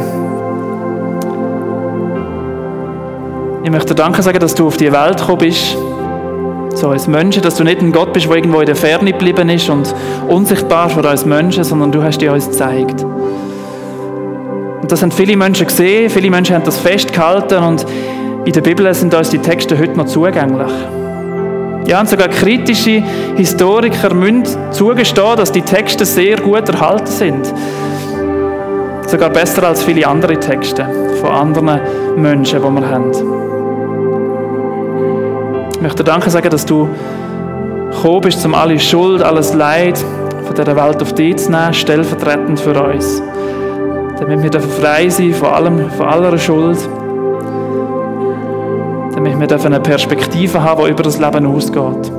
Ich 3.65 3.71
möchte 3.71 3.89
dir 3.89 4.03
Danke 4.03 4.23
sagen, 4.23 4.39
dass 4.39 4.55
du 4.55 4.69
auf 4.69 4.77
die 4.77 4.93
Welt 4.93 5.19
gekommen 5.19 5.39
bist, 5.39 5.77
so 6.77 6.91
als 6.91 7.09
Menschen, 7.09 7.43
dass 7.43 7.57
du 7.57 7.65
nicht 7.65 7.81
ein 7.81 7.91
Gott 7.91 8.13
bist, 8.13 8.27
der 8.27 8.37
irgendwo 8.37 8.61
in 8.61 8.67
der 8.67 8.77
Ferne 8.77 9.13
geblieben 9.13 9.49
ist 9.49 9.69
und 9.69 9.93
unsichtbar 10.29 10.89
für 10.89 11.03
uns 11.03 11.27
Menschen, 11.27 11.65
sondern 11.65 11.91
du 11.91 12.03
hast 12.03 12.19
dir 12.19 12.33
uns 12.33 12.47
gezeigt. 12.47 13.05
Das 14.91 15.03
haben 15.03 15.13
viele 15.13 15.37
Menschen 15.37 15.69
gesehen, 15.69 16.11
viele 16.11 16.31
Menschen 16.31 16.57
haben 16.57 16.65
das 16.65 16.79
festgehalten 16.79 17.63
und 17.63 17.87
in 18.45 18.53
der 18.53 18.61
Bibel 18.61 18.93
sind 18.93 19.15
uns 19.15 19.31
die 19.31 19.39
Texte 19.39 19.79
heute 19.79 19.97
noch 19.97 20.07
zugänglich. 20.07 20.73
Ja, 21.87 22.01
und 22.01 22.09
sogar 22.09 22.27
kritische 22.27 23.01
Historiker 23.37 24.13
müssen 24.13 24.47
zugestehen, 24.73 25.37
dass 25.37 25.53
die 25.53 25.63
Texte 25.63 26.05
sehr 26.05 26.39
gut 26.39 26.69
erhalten 26.69 27.07
sind. 27.07 27.55
Sogar 29.07 29.31
besser 29.31 29.63
als 29.63 29.85
viele 29.85 30.09
andere 30.09 30.41
Texte 30.41 30.85
von 31.21 31.31
anderen 31.31 31.81
Menschen, 32.17 32.61
die 32.61 32.69
wir 32.69 32.91
haben. 32.91 33.13
Ich 35.73 35.81
möchte 35.81 36.03
Danke 36.03 36.31
sagen, 36.31 36.51
dass 36.51 36.67
du 36.67 36.89
gekommen 37.93 38.23
bist, 38.23 38.45
um 38.45 38.57
alle 38.57 38.81
Schuld, 38.81 39.23
alles 39.23 39.55
Leid 39.55 40.05
von 40.47 40.55
dieser 40.57 40.75
Welt 40.75 41.01
auf 41.01 41.15
dich 41.15 41.37
zu 41.37 41.53
nehmen, 41.53 41.75
stellvertretend 41.75 42.59
für 42.59 42.83
uns. 42.83 43.23
Damit 44.21 44.43
wir 44.43 44.61
frei 44.61 45.09
sein 45.09 45.33
von 45.33 45.49
allem, 45.49 45.91
von 45.91 46.07
aller 46.07 46.37
Schuld. 46.39 46.79
Damit 49.15 49.41
wir 49.41 49.67
eine 49.67 49.81
Perspektive 49.81 50.63
haben, 50.63 50.85
die 50.85 50.91
über 50.91 51.03
das 51.03 51.19
Leben 51.19 51.47
ausgeht. 51.47 52.13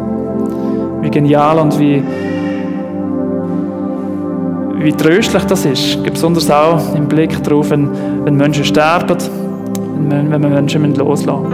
Wie 1.02 1.10
genial 1.10 1.60
und 1.60 1.80
wie 1.80 2.04
wie 4.84 4.92
tröstlich 4.94 5.44
das 5.44 5.66
ist. 5.66 6.04
Besonders 6.04 6.50
auch 6.50 6.96
im 6.96 7.08
Blick 7.08 7.42
darauf, 7.44 7.70
wenn, 7.70 7.90
wenn 8.26 8.36
Menschen 8.36 8.64
sterben, 8.66 9.18
wenn, 10.10 10.32
wenn 10.32 10.42
wir 10.42 10.50
Menschen 10.50 10.96
loslassen 10.96 11.44
müssen. 11.44 11.54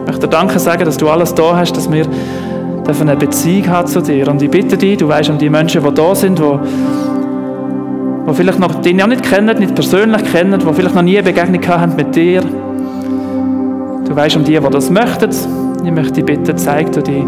Ich 0.00 0.06
möchte 0.06 0.26
dir 0.26 0.28
Danke 0.28 0.58
sagen, 0.58 0.84
dass 0.84 0.96
du 0.96 1.08
alles 1.08 1.34
da 1.34 1.56
hast, 1.56 1.76
dass 1.76 1.90
wir 1.90 2.06
eine 3.00 3.16
Beziehung 3.16 3.68
haben 3.68 3.88
zu 3.88 4.00
dir. 4.00 4.28
Und 4.28 4.42
ich 4.42 4.50
bitte 4.50 4.76
dich, 4.76 4.98
du 4.98 5.08
weißt 5.08 5.30
um 5.30 5.38
die 5.38 5.50
Menschen, 5.50 5.82
die 5.82 5.94
da 5.94 6.14
sind, 6.14 6.38
die, 6.38 6.58
die 8.28 8.34
vielleicht 8.34 8.58
noch 8.58 8.74
dich 8.80 8.94
nicht 8.94 9.22
kennen, 9.22 9.58
nicht 9.58 9.74
persönlich 9.74 10.24
kennen, 10.32 10.60
die 10.60 10.74
vielleicht 10.74 10.94
noch 10.94 11.02
nie 11.02 11.18
eine 11.18 11.32
Begegnung 11.32 11.66
haben 11.68 11.96
mit 11.96 12.14
dir. 12.14 12.42
Du 12.42 14.16
weißt 14.16 14.36
um 14.36 14.44
die, 14.44 14.58
die 14.58 14.70
das 14.70 14.90
möchten. 14.90 15.30
Ich 15.84 15.92
möchte 15.92 16.12
dich 16.12 16.24
bitten, 16.24 16.56
zeig 16.56 16.92
dir 16.92 17.02
die, 17.02 17.24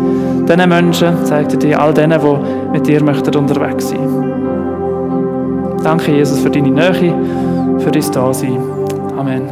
diesen 0.48 0.68
Menschen, 0.68 1.14
zeig 1.24 1.48
dir 1.58 1.80
all 1.80 1.94
denen, 1.94 2.20
die 2.20 2.72
mit 2.72 2.86
dir 2.86 3.02
möchten 3.02 3.34
unterwegs 3.36 3.90
sein 3.90 4.30
Danke, 5.82 6.12
Jesus, 6.12 6.40
für 6.40 6.50
deine 6.50 6.70
Nähe, 6.70 7.14
für 7.78 7.90
dein 7.90 8.12
Dasein. 8.12 8.58
Amen. 9.16 9.42